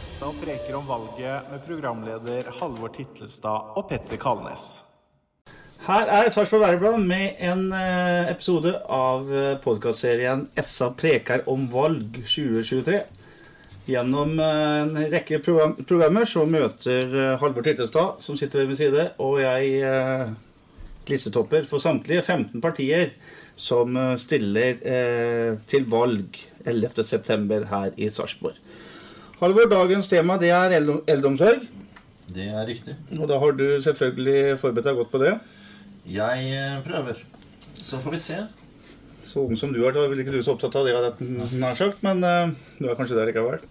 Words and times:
Essa 0.00 0.30
preker 0.40 0.76
om 0.78 0.86
valget 0.88 1.48
med 1.50 1.60
programleder 1.66 2.46
Halvor 2.56 2.88
Titlestad 2.94 3.74
og 3.76 3.88
Petter 3.90 4.16
Kalnes. 4.20 4.66
Her 5.84 6.08
er 6.08 6.30
Sarpsborg 6.32 6.62
Værblad 6.62 7.02
med 7.04 7.40
en 7.44 7.66
eh, 7.76 8.30
episode 8.32 8.72
av 8.96 9.28
podkastserien 9.64 10.46
SA 10.56 10.88
preker 10.96 11.44
om 11.52 11.66
valg 11.72 12.16
2023. 12.22 13.02
Gjennom 13.90 14.40
eh, 14.40 14.74
en 14.86 14.96
rekke 15.12 15.42
program 15.44 15.76
programmer 15.84 16.28
så 16.28 16.46
møter 16.48 17.04
eh, 17.04 17.36
Halvor 17.42 17.66
Titlestad, 17.66 18.24
som 18.24 18.40
sitter 18.40 18.62
ved 18.62 18.72
min 18.72 18.80
side, 18.80 19.08
og 19.20 19.42
jeg 19.44 19.82
eh, 19.84 20.30
listetopper 21.12 21.68
for 21.68 21.82
samtlige 21.82 22.24
15 22.24 22.60
partier 22.64 23.12
som 23.56 24.00
eh, 24.00 24.14
stiller 24.20 24.80
eh, 24.80 25.58
til 25.68 25.88
valg 25.92 26.40
11.9. 26.64 27.66
her 27.74 28.00
i 28.00 28.08
Sarpsborg. 28.08 28.56
Halvor, 29.40 29.70
dagens 29.72 30.04
tema 30.04 30.34
det 30.36 30.50
er 30.52 30.74
eld 30.76 30.90
eldreomsorg. 31.08 31.62
Det 32.28 32.44
er 32.52 32.66
riktig. 32.68 32.92
Og 33.16 33.24
da 33.30 33.38
har 33.40 33.54
du 33.56 33.64
selvfølgelig 33.80 34.58
forberedt 34.60 34.88
deg 34.90 34.98
godt 34.98 35.08
på 35.14 35.20
det. 35.22 35.30
Jeg 36.12 36.50
eh, 36.58 36.74
prøver. 36.84 37.22
Så 37.80 38.02
får 38.02 38.12
vi 38.12 38.20
se. 38.20 38.36
Så 39.24 39.46
ung 39.46 39.56
som 39.56 39.72
du 39.72 39.80
er, 39.80 39.96
så 39.96 40.04
vil 40.12 40.20
ikke 40.20 40.34
du 40.34 40.42
så 40.44 40.52
opptatt 40.52 40.76
av 40.76 40.84
det, 40.84 40.92
at 40.92 41.24
den 41.24 41.40
nær 41.56 41.78
sagt, 41.78 42.04
men 42.04 42.20
uh, 42.20 42.52
du 42.76 42.90
er 42.90 42.98
kanskje 42.98 43.16
der 43.16 43.30
likevel. 43.30 43.64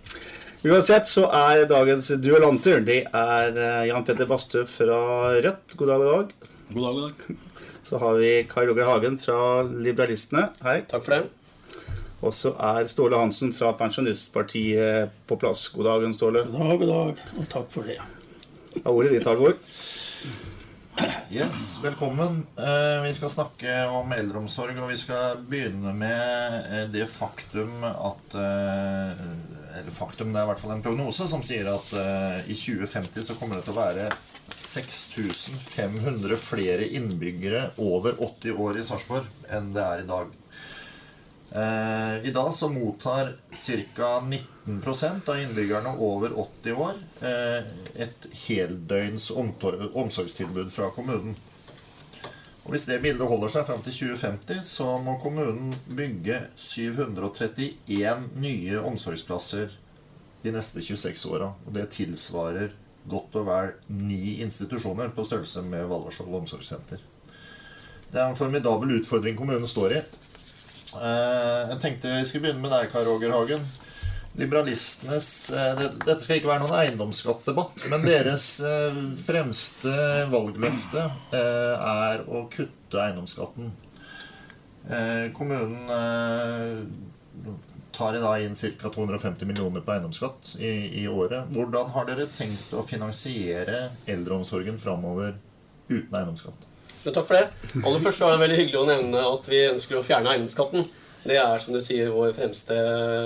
Uansett 0.65 1.05
så 1.11 1.27
er 1.37 1.67
dagens 1.69 2.09
duellanter 2.17 2.81
det 2.89 3.03
er 3.05 3.53
uh, 3.53 3.85
Jan 3.91 4.09
Petter 4.09 4.29
Bastø 4.29 4.65
fra 4.69 4.99
Rødt. 5.37 5.77
God 5.77 5.93
dag, 5.93 6.01
god 6.01 6.09
dag. 6.09 6.53
God 6.73 6.81
dag, 6.87 6.97
god 6.97 7.03
dag. 7.05 7.67
Så 7.85 8.01
har 8.01 8.17
vi 8.17 8.33
Kai 8.49 8.65
Roger 8.65 8.89
Hagen 8.89 9.21
fra 9.21 9.61
Liberalistene. 9.69 10.49
Hei. 10.65 10.79
Takk 10.89 11.05
for 11.05 11.19
det. 11.19 11.38
Og 12.19 12.33
så 12.35 12.51
er 12.59 12.87
Ståle 12.91 13.19
Hansen 13.19 13.53
fra 13.55 13.71
Pensjonistpartiet 13.79 15.13
på 15.27 15.37
plass. 15.39 15.69
God 15.71 15.87
dag, 15.87 16.07
Ståle. 16.15 16.43
God 16.51 16.59
dag, 16.59 16.79
god 16.81 16.89
dag, 16.91 17.21
og 17.39 17.51
takk 17.53 17.69
for 17.71 17.87
det. 17.87 17.99
Har 18.83 18.91
ordet 18.91 19.13
ditt, 19.15 19.27
Halvor. 19.27 19.55
Yes, 21.31 21.77
velkommen. 21.79 22.41
Eh, 22.59 22.97
vi 23.05 23.13
skal 23.15 23.31
snakke 23.31 23.75
om 23.95 24.11
eldreomsorg, 24.11 24.75
og 24.81 24.89
vi 24.91 24.97
skal 24.99 25.39
begynne 25.47 25.93
med 25.95 26.57
eh, 26.65 26.83
det 26.91 27.05
faktum 27.07 27.85
at 27.87 28.35
eh, 28.35 29.21
Eller 29.79 29.95
faktum, 29.95 30.33
det 30.33 30.41
er 30.41 30.47
i 30.47 30.49
hvert 30.49 30.59
fall 30.59 30.73
en 30.75 30.83
prognose 30.83 31.27
som 31.29 31.43
sier 31.45 31.69
at 31.71 31.91
i 32.49 32.55
2050 32.57 33.27
så 33.29 33.35
kommer 33.37 33.59
det 33.59 33.67
til 33.67 33.77
å 33.77 33.79
være 33.79 34.09
6500 34.59 36.35
flere 36.41 36.87
innbyggere 36.97 37.69
over 37.77 38.17
80 38.17 38.59
år 38.59 38.81
i 38.81 38.83
Sarpsborg 38.83 39.29
enn 39.55 39.69
det 39.77 39.85
er 39.85 40.03
i 40.03 40.09
dag. 40.09 40.33
Eh, 41.51 42.25
I 42.27 42.31
dag 42.31 42.53
så 42.53 42.69
mottar 42.69 43.35
ca. 43.95 44.21
19% 44.65 45.29
av 45.29 45.39
innbyggerne 45.39 45.95
over 45.97 46.39
80 46.39 46.73
år 46.73 46.93
eh, 47.21 47.69
et 48.05 48.27
heldøgns 48.45 49.31
omsorgstilbud 49.33 50.69
fra 50.71 50.91
kommunen. 50.93 51.33
Og 52.63 52.75
Hvis 52.75 52.85
det 52.85 52.99
bildet 53.01 53.25
holder 53.25 53.49
seg 53.49 53.65
fram 53.65 53.81
til 53.81 53.95
2050, 53.97 54.61
så 54.61 54.91
må 55.01 55.17
kommunen 55.23 55.73
bygge 55.89 56.43
731 56.53 58.27
nye 58.37 58.83
omsorgsplasser 58.85 59.73
de 60.43 60.53
neste 60.53 60.83
26 60.85 61.25
åra. 61.33 61.49
Det 61.65 61.89
tilsvarer 61.97 62.75
godt 63.09 63.39
og 63.41 63.49
vel 63.49 63.73
ni 63.89 64.37
institusjoner 64.43 65.09
på 65.15 65.25
størrelse 65.25 65.65
med 65.65 65.89
Valderskjold 65.89 66.43
omsorgssenter. 66.43 67.01
Det 68.09 68.21
er 68.21 68.29
en 68.29 68.37
formidabel 68.37 68.99
utfordring 68.99 69.37
kommunen 69.37 69.69
står 69.69 69.97
i. 69.97 70.03
Eh, 70.97 71.69
jeg 71.73 71.79
tenkte 71.83 72.15
jeg 72.15 72.27
skulle 72.27 72.47
begynne 72.47 72.63
med 72.63 72.73
deg, 72.73 72.89
Kai 72.91 73.03
Roger 73.07 73.33
Hagen. 73.35 73.65
Liberalistenes 74.39 75.27
eh, 75.51 75.81
Dette 76.05 76.19
skal 76.23 76.39
ikke 76.39 76.51
være 76.51 76.63
noen 76.63 76.77
eiendomsskattdebatt, 76.79 77.85
men 77.91 78.05
deres 78.05 78.47
eh, 78.65 78.99
fremste 79.19 79.93
valgløfte 80.31 81.05
er 81.35 82.25
å 82.29 82.45
kutte 82.53 83.03
eiendomsskatten. 83.03 83.71
Kommunen 85.37 85.89
tar 87.93 88.15
i 88.17 88.21
dag 88.23 88.41
inn 88.41 88.55
ca. 88.57 88.89
250 88.89 89.45
millioner 89.45 89.83
på 89.85 89.93
eiendomsskatt 89.93 90.55
i, 90.57 90.71
i, 91.01 91.05
året. 91.11 91.51
Hvordan 91.53 91.91
har 91.93 92.07
dere 92.07 92.25
tenkt 92.31 92.73
å 92.73 92.81
finansiere 92.87 93.89
eldreomsorgen 94.09 94.79
framover 94.81 95.35
uten 95.91 96.15
eiendomsskatt? 96.15 96.68
Men 97.03 97.15
takk 97.15 97.29
for 97.29 97.37
det. 97.37 97.69
Aller 97.79 98.01
først 98.03 98.23
var 98.23 98.33
det 98.33 98.43
veldig 98.43 98.59
hyggelig 98.59 98.79
å 98.81 98.87
nevne 98.89 99.21
at 99.23 99.47
vi 99.47 99.61
ønsker 99.69 99.99
å 99.99 100.03
fjerne 100.03 100.33
eiendomsskatten. 100.33 100.87
Det 101.23 101.37
er 101.39 101.61
som 101.63 101.75
du 101.75 101.79
sier, 101.83 102.11
vår 102.11 102.33
fremste 102.35 102.75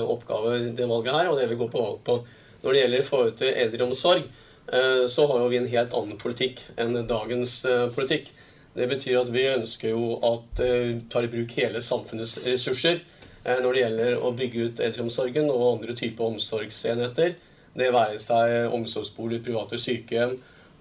oppgave 0.10 0.56
i 0.60 0.72
det 0.78 0.88
valget 0.90 1.18
her, 1.18 1.30
og 1.30 1.40
det 1.40 1.50
vi 1.52 1.58
går 1.60 1.70
på 1.74 1.82
valg 1.82 2.02
på. 2.06 2.18
Når 2.64 2.74
det 2.74 2.82
gjelder 2.82 3.08
forhold 3.08 3.34
til 3.40 3.60
eldreomsorg, 3.64 4.28
eh, 4.72 5.04
så 5.10 5.28
har 5.30 5.42
jo 5.42 5.50
vi 5.52 5.60
en 5.60 5.72
helt 5.74 5.96
annen 5.98 6.20
politikk 6.22 6.64
enn 6.80 6.96
dagens 7.10 7.58
eh, 7.70 7.88
politikk. 7.94 8.30
Det 8.74 8.88
betyr 8.90 9.20
at 9.20 9.34
vi 9.34 9.48
ønsker 9.52 9.94
jo 9.94 10.14
at 10.26 10.62
vi 10.62 10.70
eh, 10.70 11.02
tar 11.14 11.28
i 11.28 11.32
bruk 11.34 11.58
hele 11.60 11.82
samfunnets 11.84 12.40
ressurser 12.48 13.04
når 13.44 13.76
det 13.76 13.80
gjelder 13.82 14.22
å 14.24 14.30
bygge 14.32 14.66
ut 14.70 14.82
eldreomsorgen 14.86 15.50
og 15.52 15.64
andre 15.68 15.94
typer 16.00 16.30
omsorgsenheter. 16.30 17.34
Det 17.76 17.90
være 17.92 18.16
seg 18.22 18.72
omsorgsbolig, 18.72 19.42
private 19.44 19.76
sykehjem 19.84 20.38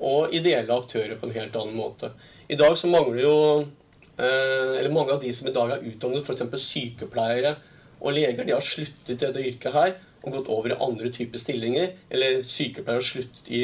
og 0.07 0.31
ideelle 0.37 0.77
aktører 0.77 1.19
på 1.19 1.27
en 1.27 1.35
helt 1.35 1.59
annen 1.59 1.75
måte. 1.75 2.13
I 2.53 2.59
dag 2.61 2.75
så 2.77 2.89
mangler 2.91 3.23
jo 3.25 3.37
eh, 3.63 4.73
Eller 4.79 4.93
mange 4.93 5.15
av 5.15 5.21
de 5.23 5.31
som 5.33 5.49
i 5.49 5.55
dag 5.55 5.73
er 5.73 5.87
utdannet, 5.89 6.27
f.eks. 6.27 6.67
sykepleiere 6.67 7.57
og 8.03 8.17
leger, 8.17 8.43
de 8.43 8.51
har 8.51 8.65
sluttet 8.67 9.13
i 9.15 9.19
dette 9.21 9.43
yrket 9.47 9.75
her 9.77 9.93
og 10.23 10.35
gått 10.35 10.49
over 10.51 10.73
i 10.73 10.79
andre 10.83 11.11
typer 11.15 11.39
stillinger. 11.39 11.93
Eller 12.11 12.41
sykepleiere 12.43 12.99
har 12.99 13.07
sluttet 13.07 13.47
i, 13.55 13.61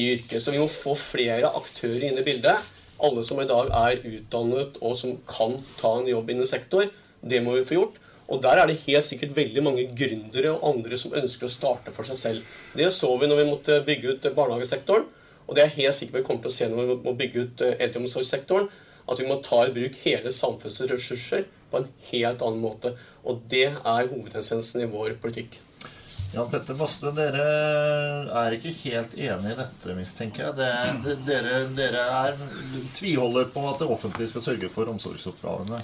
i 0.00 0.04
yrket. 0.14 0.40
Så 0.40 0.54
vi 0.54 0.62
må 0.62 0.64
få 0.72 0.94
flere 0.96 1.50
aktører 1.58 2.06
inn 2.08 2.16
i 2.16 2.24
bildet. 2.24 2.70
Alle 3.04 3.24
som 3.28 3.40
i 3.40 3.48
dag 3.48 3.68
er 3.82 4.00
utdannet 4.14 4.80
og 4.80 4.96
som 4.96 5.12
kan 5.28 5.58
ta 5.76 5.92
en 5.98 6.08
jobb 6.08 6.32
innen 6.32 6.48
sektor. 6.48 6.88
Det 7.20 7.42
må 7.44 7.58
vi 7.58 7.66
få 7.68 7.76
gjort. 7.76 8.00
Og 8.32 8.40
der 8.44 8.62
er 8.62 8.70
det 8.70 8.80
helt 8.86 9.04
sikkert 9.04 9.36
veldig 9.36 9.66
mange 9.66 9.84
gründere 9.92 10.54
og 10.56 10.64
andre 10.72 10.96
som 11.00 11.16
ønsker 11.20 11.48
å 11.48 11.52
starte 11.52 11.92
for 11.92 12.08
seg 12.08 12.20
selv. 12.20 12.58
Det 12.72 12.88
så 12.96 13.12
vi 13.20 13.28
når 13.28 13.42
vi 13.42 13.48
måtte 13.52 13.80
bygge 13.84 14.16
ut 14.16 14.30
barnehagesektoren. 14.40 15.04
Og 15.50 15.56
det 15.58 15.64
er 15.64 15.72
helt 15.80 15.98
sikkert 15.98 16.20
vi 16.20 16.26
kommer 16.28 16.44
til 16.44 16.52
å 16.52 16.54
se 16.54 16.68
når 16.70 16.92
vi 16.92 16.98
må 17.08 17.16
bygge 17.18 17.42
ut 17.42 17.62
eh, 17.66 17.80
eldreomsorgssektoren, 17.82 18.68
at 19.10 19.18
vi 19.18 19.26
må 19.26 19.40
ta 19.42 19.64
i 19.66 19.72
bruk 19.74 19.96
hele 20.04 20.30
samfunnets 20.30 20.84
ressurser 20.92 21.48
på 21.72 21.80
en 21.80 21.88
helt 22.12 22.44
annen 22.46 22.62
måte. 22.62 22.94
Og 23.26 23.42
det 23.50 23.66
er 23.72 24.12
hovedessensen 24.12 24.84
i 24.84 24.90
vår 24.92 25.16
politikk. 25.22 25.58
Jan 26.30 26.46
Petter 26.46 26.76
Baste, 26.78 27.10
dere 27.10 27.44
er 28.38 28.54
ikke 28.54 28.70
helt 28.84 29.16
enig 29.18 29.50
i 29.50 29.58
dette, 29.58 29.94
mistenker 29.98 30.44
jeg. 30.44 30.54
Det, 30.60 31.16
dere, 31.26 31.64
dere 31.74 32.04
er, 32.20 32.38
tviholder 32.94 33.50
på 33.50 33.64
at 33.72 33.82
det 33.82 33.90
offentlige 33.90 34.30
skal 34.30 34.44
sørge 34.44 34.70
for 34.70 34.92
omsorgsoppgavene. 34.92 35.82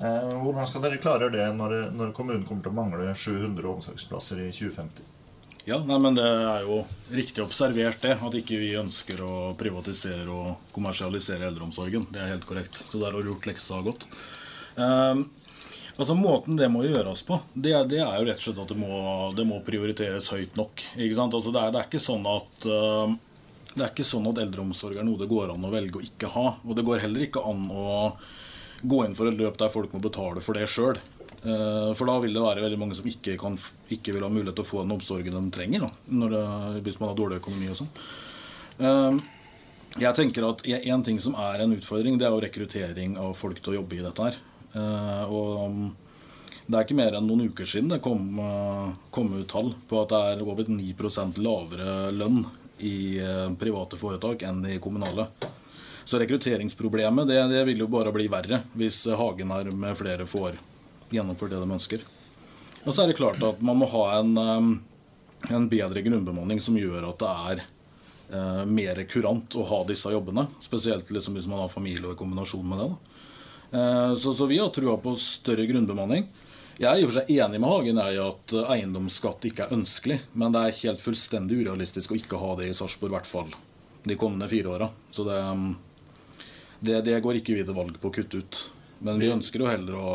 Eh, 0.00 0.30
hvordan 0.40 0.70
skal 0.70 0.86
dere 0.86 1.02
klare 1.02 1.28
det 1.34 1.50
når, 1.58 1.76
når 1.92 2.16
kommunen 2.16 2.46
kommer 2.48 2.64
til 2.64 2.72
å 2.72 2.78
mangle 2.80 3.12
700 3.12 3.74
omsorgsplasser 3.76 4.40
i 4.46 4.48
2050? 4.48 5.11
Ja, 5.64 5.78
nei, 5.86 5.98
men 6.02 6.16
Det 6.18 6.26
er 6.26 6.64
jo 6.66 6.80
riktig 7.14 7.44
observert 7.44 8.02
det, 8.02 8.16
at 8.18 8.34
ikke 8.34 8.58
vi 8.58 8.72
ønsker 8.80 9.20
å 9.22 9.34
privatisere 9.58 10.26
og 10.26 10.72
kommersialisere 10.74 11.46
eldreomsorgen. 11.46 12.08
Det 12.10 12.18
er 12.18 12.32
helt 12.34 12.46
korrekt. 12.48 12.74
Så 12.74 12.98
der 12.98 13.14
har 13.14 13.22
du 13.22 13.30
gjort 13.30 13.46
leksa 13.46 13.78
godt. 13.86 14.08
Um, 14.74 15.28
altså 15.94 16.16
Måten 16.18 16.58
det 16.58 16.70
må 16.72 16.82
gjøres 16.82 17.22
på, 17.28 17.38
det, 17.54 17.76
det, 17.92 18.00
er 18.02 18.16
jo 18.18 18.26
rett 18.26 18.40
og 18.40 18.46
slett 18.46 18.62
at 18.64 18.72
det 18.72 18.80
må, 18.80 18.96
det 19.38 19.46
må 19.46 19.60
prioriteres 19.62 20.32
høyt 20.34 20.58
nok. 20.58 20.82
Ikke 20.96 21.18
sant? 21.20 21.38
Altså 21.38 21.54
det, 21.54 21.62
er, 21.62 21.74
det, 21.76 21.82
er, 21.82 21.90
ikke 21.92 22.06
sånn 22.10 22.26
at 22.32 22.66
uh, 22.66 23.14
det 23.72 23.84
er 23.84 23.90
ikke 23.92 24.10
sånn 24.10 24.30
at 24.32 24.42
eldreomsorg 24.42 24.98
er 24.98 25.06
noe 25.06 25.20
det 25.20 25.30
går 25.30 25.54
an 25.54 25.68
å 25.68 25.72
velge 25.72 26.00
å 26.00 26.06
ikke 26.10 26.32
ha. 26.34 26.48
Og 26.66 26.74
det 26.74 26.86
går 26.88 27.06
heller 27.06 27.28
ikke 27.28 27.44
an 27.46 27.68
å 27.70 27.90
gå 28.82 29.04
inn 29.06 29.14
for 29.14 29.30
et 29.30 29.38
løp 29.38 29.62
der 29.62 29.70
folk 29.70 29.94
må 29.94 30.02
betale 30.02 30.42
for 30.42 30.58
det 30.58 30.66
sjøl. 30.70 30.98
Eh, 31.42 31.94
for 31.98 32.06
da 32.06 32.18
vil 32.22 32.36
det 32.36 32.42
være 32.42 32.62
veldig 32.62 32.78
mange 32.78 32.94
som 32.94 33.06
ikke, 33.08 33.34
kan, 33.40 33.56
ikke 33.90 34.14
vil 34.14 34.22
ha 34.22 34.30
mulighet 34.30 34.54
til 34.60 34.64
å 34.66 34.68
få 34.68 34.84
den 34.84 34.94
omsorgen 34.94 35.34
de 35.34 35.42
trenger. 35.54 35.88
Da, 35.88 36.28
det, 36.30 36.82
hvis 36.86 37.00
man 37.00 37.10
har 37.10 37.18
dårlig 37.18 37.40
økonomi 37.42 37.72
og 37.72 37.80
sånn. 37.80 37.90
Eh, 38.78 39.18
jeg 40.02 40.16
tenker 40.16 40.46
at 40.48 40.62
En 40.64 41.02
ting 41.04 41.18
som 41.20 41.34
er 41.36 41.60
en 41.60 41.74
utfordring, 41.74 42.14
det 42.16 42.24
er 42.28 42.32
jo 42.32 42.44
rekruttering 42.44 43.18
av 43.20 43.34
folk 43.36 43.58
til 43.60 43.74
å 43.74 43.80
jobbe 43.80 43.98
i 43.98 44.06
dette 44.06 44.28
her. 44.28 44.38
Eh, 44.78 45.34
og 45.34 45.90
det 46.62 46.78
er 46.78 46.86
ikke 46.86 46.96
mer 46.96 47.18
enn 47.18 47.26
noen 47.26 47.50
uker 47.50 47.66
siden 47.68 47.90
det 47.90 47.98
kom, 48.00 48.38
kom 49.12 49.32
ut 49.34 49.48
tall 49.50 49.74
på 49.90 49.98
at 49.98 50.12
det 50.14 50.20
er 50.30 50.44
over 50.46 50.70
9% 50.70 51.40
lavere 51.42 52.12
lønn 52.14 52.38
i 52.86 53.18
private 53.58 53.98
foretak 53.98 54.46
enn 54.46 54.62
i 54.70 54.78
kommunale. 54.80 55.26
Så 56.06 56.22
rekrutteringsproblemet 56.22 57.28
det, 57.28 57.42
det 57.50 57.66
vil 57.66 57.82
jo 57.82 57.90
bare 57.90 58.14
bli 58.14 58.30
verre 58.30 58.62
hvis 58.78 59.04
Hagen 59.18 59.52
her 59.52 59.68
med 59.74 59.98
flere 59.98 60.24
får 60.30 60.56
gjennomført 61.12 61.54
det 61.54 61.60
de 61.62 61.76
ønsker. 61.78 62.04
Og 62.82 62.90
så 62.90 63.04
er 63.04 63.12
det 63.12 63.18
klart 63.20 63.42
at 63.46 63.62
man 63.62 63.78
må 63.78 63.88
ha 63.92 64.06
en, 64.18 64.32
um, 64.38 64.72
en 65.48 65.68
bedre 65.70 66.02
grunnbemanning 66.02 66.60
som 66.62 66.78
gjør 66.78 67.06
at 67.12 67.22
det 67.22 67.32
er 67.52 67.64
uh, 68.34 68.64
mer 68.66 69.02
kurant 69.10 69.54
å 69.54 69.66
ha 69.68 69.82
disse 69.88 70.10
jobbene. 70.10 70.48
Spesielt 70.62 71.12
liksom 71.14 71.38
hvis 71.38 71.48
man 71.50 71.62
har 71.62 71.72
familie 71.72 72.08
og 72.08 72.16
i 72.16 72.20
kombinasjon 72.20 72.66
med 72.68 72.82
det. 72.82 72.90
Uh, 73.72 74.12
så, 74.18 74.34
så, 74.34 74.48
vi 74.50 74.58
har 74.58 74.72
trua 74.74 74.98
på 75.00 75.14
større 75.20 75.68
grunnbemanning. 75.70 76.26
Jeg 76.80 76.88
er 76.88 76.98
i 76.98 77.04
og 77.04 77.12
for 77.12 77.20
seg 77.20 77.30
enig 77.36 77.60
med 77.60 77.70
Hagen 77.70 77.98
i 78.00 78.18
at 78.18 78.52
eh, 78.56 78.70
eiendomsskatt 78.74 79.44
ikke 79.46 79.66
er 79.66 79.74
ønskelig, 79.76 80.16
men 80.40 80.54
det 80.54 80.62
er 80.64 80.78
helt 80.80 81.02
fullstendig 81.04 81.58
urealistisk 81.60 82.14
å 82.14 82.16
ikke 82.16 82.40
ha 82.40 82.54
det 82.58 82.70
i 82.70 82.74
Sarpsborg, 82.74 83.12
i 83.12 83.16
hvert 83.18 83.28
fall 83.28 83.52
de 84.08 84.16
kommende 84.18 84.48
fire 84.50 84.72
åra. 84.72 84.88
Så 85.12 85.26
det, 85.28 85.36
mm, 85.38 86.40
det, 86.80 86.96
det 87.06 87.20
går 87.22 87.38
ikke 87.38 87.58
vi 87.58 87.66
til 87.68 87.76
valg 87.76 88.00
på 88.00 88.08
å 88.08 88.14
kutte 88.16 88.40
ut. 88.40 88.62
Men 89.04 89.20
vi 89.22 89.30
ønsker 89.30 89.62
jo 89.62 89.68
heller 89.68 90.00
å 90.00 90.14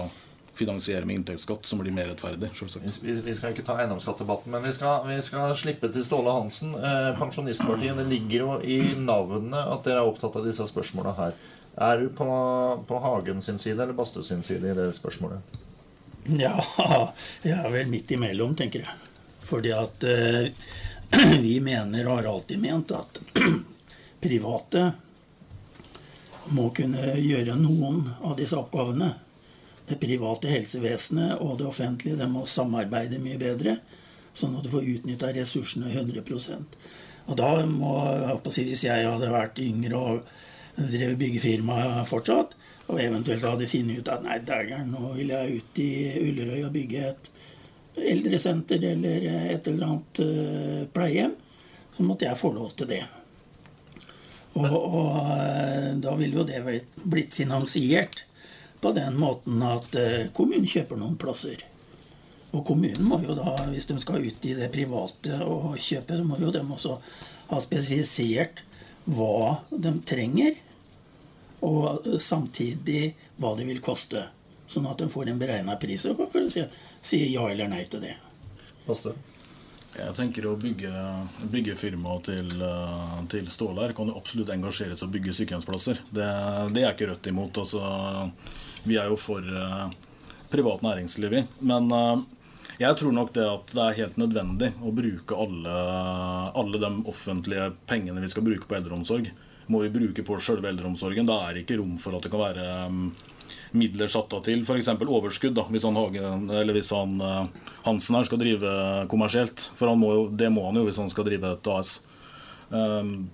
finansiere 0.58 1.06
med 1.06 1.20
inntektsskatt, 1.20 1.66
som 1.66 1.80
blir 1.80 1.94
mer 1.94 2.10
rettferdig. 2.12 2.50
selvsagt. 2.58 3.00
Vi, 3.04 3.14
vi 3.26 3.36
skal 3.36 3.54
ikke 3.54 3.66
ta 3.68 3.78
eiendomsskattdebatten, 3.82 4.52
men 4.52 4.66
vi 4.66 4.74
skal, 4.76 5.06
vi 5.08 5.20
skal 5.24 5.54
slippe 5.58 5.92
til 5.94 6.06
Ståle 6.06 6.34
Hansen. 6.34 6.74
Eh, 6.76 7.12
Pensjonistpartiet, 7.20 7.98
det 7.98 8.08
ligger 8.10 8.44
jo 8.44 8.58
i 8.62 8.80
navnet 8.98 9.62
at 9.62 9.86
dere 9.88 10.04
er 10.04 10.10
opptatt 10.10 10.36
av 10.40 10.48
disse 10.48 10.68
spørsmåla 10.70 11.16
her. 11.20 11.38
Er 11.88 12.02
du 12.02 12.10
på, 12.10 12.28
på 12.90 13.00
Hagen 13.04 13.42
sin 13.42 13.60
side 13.62 13.84
eller 13.84 13.94
Bastø 13.98 14.24
sin 14.26 14.44
side 14.44 14.72
i 14.72 14.78
det 14.78 14.90
spørsmålet? 14.98 15.58
Ja, 16.28 16.56
jeg 17.46 17.56
er 17.56 17.70
vel 17.72 17.88
midt 17.92 18.12
imellom, 18.12 18.56
tenker 18.58 18.84
jeg. 18.84 18.96
Fordi 19.48 19.72
at 19.72 20.04
eh, 20.04 20.50
vi 21.46 21.60
mener, 21.64 22.08
og 22.08 22.18
har 22.18 22.32
alltid 22.34 22.60
ment, 22.60 22.92
at 22.92 23.22
private 24.26 24.90
må 26.56 26.70
kunne 26.76 27.14
gjøre 27.20 27.56
noen 27.60 28.04
av 28.24 28.36
disse 28.40 28.58
oppgavene. 28.58 29.14
Det 29.88 30.00
private 30.02 30.52
helsevesenet 30.52 31.40
og 31.44 31.58
det 31.62 31.68
offentlige 31.70 32.20
det 32.20 32.28
må 32.32 32.44
samarbeide 32.50 33.22
mye 33.24 33.40
bedre, 33.40 33.78
sånn 34.36 34.58
at 34.58 34.66
du 34.66 34.72
får 34.74 34.90
utnytta 34.98 35.32
ressursene 35.34 35.94
100% 35.94 36.76
Og 37.28 37.38
da 37.40 37.54
må 37.66 37.94
jeg 38.06 38.68
Hvis 38.68 38.84
jeg 38.86 39.08
hadde 39.08 39.32
vært 39.32 39.60
yngre 39.64 39.98
og 39.98 40.28
drevet 40.78 41.18
byggefirma 41.18 42.04
fortsatt, 42.06 42.54
og 42.88 43.02
eventuelt 43.02 43.44
hadde 43.44 43.68
funnet 43.68 44.00
ut 44.00 44.12
at 44.14 44.24
nei, 44.24 44.38
dægeren, 44.46 44.92
nå 44.94 45.12
vil 45.18 45.34
jeg 45.34 45.60
ut 45.60 45.80
i 45.84 45.90
Ullerøy 46.22 46.62
og 46.68 46.76
bygge 46.76 47.02
et 47.10 47.30
eldresenter 48.14 48.84
eller 48.94 49.26
et 49.56 49.68
eller 49.68 49.88
annet 49.88 50.22
uh, 50.22 50.84
pleiehjem, 50.94 51.34
så 51.96 52.06
måtte 52.06 52.28
jeg 52.28 52.40
få 52.40 52.54
lov 52.56 52.76
til 52.78 52.92
det. 52.92 53.02
Og, 54.54 54.70
og 54.70 55.18
uh, 55.18 55.92
da 56.04 56.14
ville 56.20 56.40
jo 56.40 56.46
det 56.48 56.62
blitt 56.64 57.36
finansiert 57.36 58.24
på 58.82 58.92
den 58.96 59.18
måten 59.20 59.64
at 59.66 59.90
uh, 59.98 60.28
kommunen 60.38 60.68
kjøper 60.70 61.00
noen 61.00 61.18
plasser. 61.20 61.64
Og 62.56 62.64
kommunen 62.68 63.04
må 63.08 63.20
jo 63.26 63.36
da, 63.36 63.56
hvis 63.72 63.90
de 63.90 63.98
skal 64.00 64.24
ut 64.24 64.46
i 64.48 64.56
det 64.58 64.70
private 64.74 65.42
og 65.44 65.76
kjøpe, 65.82 66.18
så 66.18 66.28
må 66.28 66.40
jo 66.42 66.54
de 66.54 66.64
også 66.64 66.96
ha 67.50 67.60
spesifisert 67.64 68.64
hva 69.08 69.64
de 69.72 69.94
trenger 70.08 70.58
og 71.66 72.08
samtidig 72.22 73.16
hva 73.42 73.54
det 73.58 73.68
vil 73.68 73.82
koste. 73.84 74.28
Sånn 74.68 74.88
at 74.90 75.00
de 75.00 75.08
får 75.12 75.32
en 75.32 75.40
beregna 75.40 75.78
pris 75.80 76.06
og 76.10 76.20
kan 76.20 76.50
si, 76.52 76.64
si 77.02 77.24
ja 77.32 77.48
eller 77.50 77.72
nei 77.72 77.86
til 77.90 78.04
det. 78.04 78.16
Paste. 78.88 79.16
Jeg 79.98 80.14
tenker 80.18 80.46
å 80.46 80.56
bygge 80.60 80.92
byggefirma 81.52 82.18
til, 82.26 82.50
eh, 82.62 83.18
til 83.32 83.50
Ståle 83.54 83.86
her 83.86 83.96
kan 83.98 84.10
jo 84.12 84.18
absolutt 84.20 84.52
engasjere 84.54 84.96
seg 84.96 85.08
og 85.08 85.16
bygge 85.16 85.36
sykehjemsplasser. 85.40 86.02
Det, 86.14 86.28
det 86.76 86.84
er 86.84 86.94
ikke 86.94 87.10
Rødt 87.12 87.30
imot. 87.32 87.58
Altså, 87.64 87.82
vi 88.86 89.00
er 89.02 89.10
jo 89.10 89.18
for 89.20 89.42
uh, 89.42 89.90
privat 90.52 90.84
næringsliv, 90.86 91.34
vi. 91.34 91.42
Men 91.66 91.90
uh, 91.92 92.22
jeg 92.78 93.00
tror 93.00 93.16
nok 93.16 93.34
det 93.36 93.48
at 93.50 93.74
det 93.74 93.84
er 93.84 94.00
helt 94.04 94.22
nødvendig 94.22 94.72
å 94.86 94.94
bruke 94.96 95.42
alle, 95.48 95.76
alle 96.62 96.82
de 96.84 96.94
offentlige 97.10 97.72
pengene 97.90 98.24
vi 98.24 98.32
skal 98.32 98.46
bruke 98.46 98.70
på 98.70 98.78
eldreomsorg 98.80 99.32
må 99.68 99.82
vi 99.84 99.92
bruke 99.92 100.24
på 100.24 100.38
sjølve 100.40 100.70
eldreomsorgen. 100.72 101.28
Da 101.28 101.42
er 101.46 101.56
det 101.56 101.66
ikke 101.66 101.82
rom 101.82 101.98
for 102.02 102.16
at 102.18 102.24
det 102.24 102.32
kan 102.32 102.44
være 102.44 102.68
um, 102.88 103.10
midler 103.72 104.12
satt 104.12 104.34
av 104.36 104.44
til 104.46 104.64
f.eks. 104.64 104.92
overskudd. 105.04 105.56
Da, 105.58 105.66
hvis 105.72 105.88
han, 105.88 105.98
Hagen, 106.00 106.52
hvis 106.74 106.92
han 106.96 107.18
uh, 107.22 107.72
Hansen 107.88 108.20
her 108.20 108.28
skal 108.28 108.42
drive 108.42 108.76
kommersielt. 109.12 109.70
For 109.78 109.96
må 109.96 110.14
det 110.30 110.52
må 110.54 110.68
han 110.70 110.80
jo 110.80 110.86
hvis 110.88 111.02
han 111.02 111.12
skal 111.14 111.28
drive 111.28 111.56
et 111.56 111.72
AS. 111.74 112.00
Um, 112.70 113.30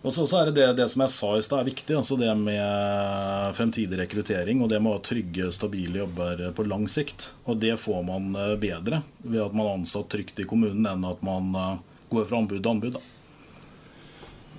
og 0.00 0.14
så, 0.16 0.24
er 0.38 0.48
det, 0.48 0.54
det 0.56 0.66
det 0.78 0.86
som 0.88 1.02
jeg 1.04 1.12
sa 1.12 1.30
i 1.36 1.42
stad 1.44 1.60
er 1.60 1.68
viktig. 1.68 1.96
altså 1.98 2.16
Det 2.16 2.32
med 2.38 3.56
fremtidig 3.56 3.98
rekruttering 4.00 4.62
og 4.64 4.70
det 4.72 4.80
med 4.80 4.96
å 4.96 5.04
trygge, 5.04 5.50
stabile 5.52 6.04
jobber 6.04 6.46
på 6.56 6.64
lang 6.68 6.86
sikt. 6.88 7.32
Og 7.44 7.60
det 7.60 7.76
får 7.82 8.04
man 8.08 8.32
uh, 8.36 8.56
bedre 8.60 9.02
ved 9.20 9.42
at 9.44 9.56
man 9.56 9.66
er 9.66 9.78
ansatt 9.82 10.08
trygt 10.12 10.40
i 10.40 10.48
kommunen 10.48 10.88
enn 10.88 11.08
at 11.08 11.24
man 11.26 11.56
uh, 11.56 11.72
går 12.10 12.28
fra 12.30 12.40
anbud 12.40 12.62
til 12.62 12.72
anbud. 12.72 12.96
da. 12.96 13.08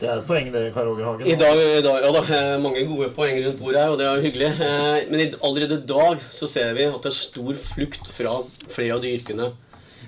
Det 0.02 0.10
er 0.10 0.18
et 0.18 0.26
poeng, 0.26 0.48
det, 0.50 0.62
Kar 0.74 0.88
Åger 0.90 1.06
Hagen. 1.06 1.28
I 1.30 1.36
dag, 1.38 1.60
i 1.62 1.82
dag, 1.86 2.00
ja 2.02 2.10
da, 2.16 2.22
eh, 2.34 2.56
Mange 2.62 2.82
gode 2.90 3.12
poeng 3.14 3.36
rundt 3.44 3.60
bordet 3.62 3.84
her, 3.84 3.92
og 3.94 4.00
det 4.00 4.08
er 4.10 4.24
hyggelig. 4.24 4.48
Eh, 4.66 5.10
men 5.12 5.36
allerede 5.46 5.76
i 5.78 5.86
dag 5.92 6.24
så 6.34 6.48
ser 6.50 6.72
vi 6.74 6.88
at 6.90 7.04
det 7.04 7.12
er 7.12 7.18
stor 7.20 7.60
flukt 7.62 8.10
fra 8.10 8.32
flere 8.66 8.96
av 8.96 9.04
de 9.04 9.12
yrkene. 9.14 9.52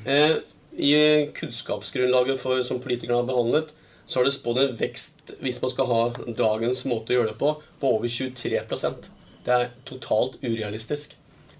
Eh, 0.09 0.39
I 0.73 0.93
kunnskapsgrunnlaget 1.37 2.41
for, 2.41 2.63
som 2.65 2.79
politikerne 2.81 3.19
har 3.19 3.27
behandlet, 3.27 3.69
så 4.07 4.19
har 4.19 4.25
det 4.25 4.33
spådd 4.33 4.61
en 4.63 4.73
vekst, 4.79 5.35
hvis 5.45 5.61
man 5.61 5.73
skal 5.75 5.91
ha 5.91 5.99
dagens 6.41 6.81
måte 6.89 7.13
å 7.13 7.19
gjøre 7.19 7.35
det 7.35 7.37
på, 7.43 7.51
på 7.79 7.91
over 7.99 8.09
23% 8.09 9.11
Det 9.45 9.53
er 9.53 9.69
totalt 9.85 10.39
urealistisk. 10.41 11.13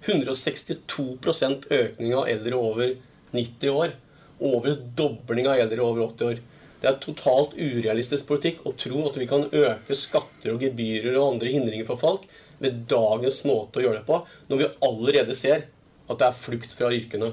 162% 0.08 1.70
økning 1.70 2.16
av 2.18 2.26
eldre 2.28 2.58
over 2.58 2.96
90 3.30 3.70
år. 3.70 3.94
Over 4.42 4.74
dobling 4.98 5.46
av 5.46 5.62
eldre 5.62 5.86
over 5.86 6.08
80 6.08 6.32
år. 6.32 6.42
Det 6.84 6.90
er 6.90 6.98
totalt 7.00 7.54
urealistisk 7.56 8.26
politikk 8.28 8.58
å 8.68 8.74
tro 8.76 9.06
at 9.08 9.14
vi 9.16 9.24
kan 9.24 9.46
øke 9.48 9.96
skatter 9.96 10.52
og 10.52 10.60
gebyrer 10.66 11.14
og 11.14 11.30
andre 11.30 11.54
hindringer 11.54 11.86
for 11.88 11.96
folk 11.96 12.26
ved 12.60 12.82
dagens 12.90 13.38
måte 13.48 13.80
å 13.80 13.86
gjøre 13.86 14.02
det 14.02 14.08
på, 14.10 14.18
når 14.50 14.60
vi 14.60 14.68
allerede 14.84 15.36
ser 15.38 15.64
at 16.04 16.20
det 16.20 16.26
er 16.28 16.36
flukt 16.36 16.76
fra 16.76 16.92
yrkene. 16.92 17.32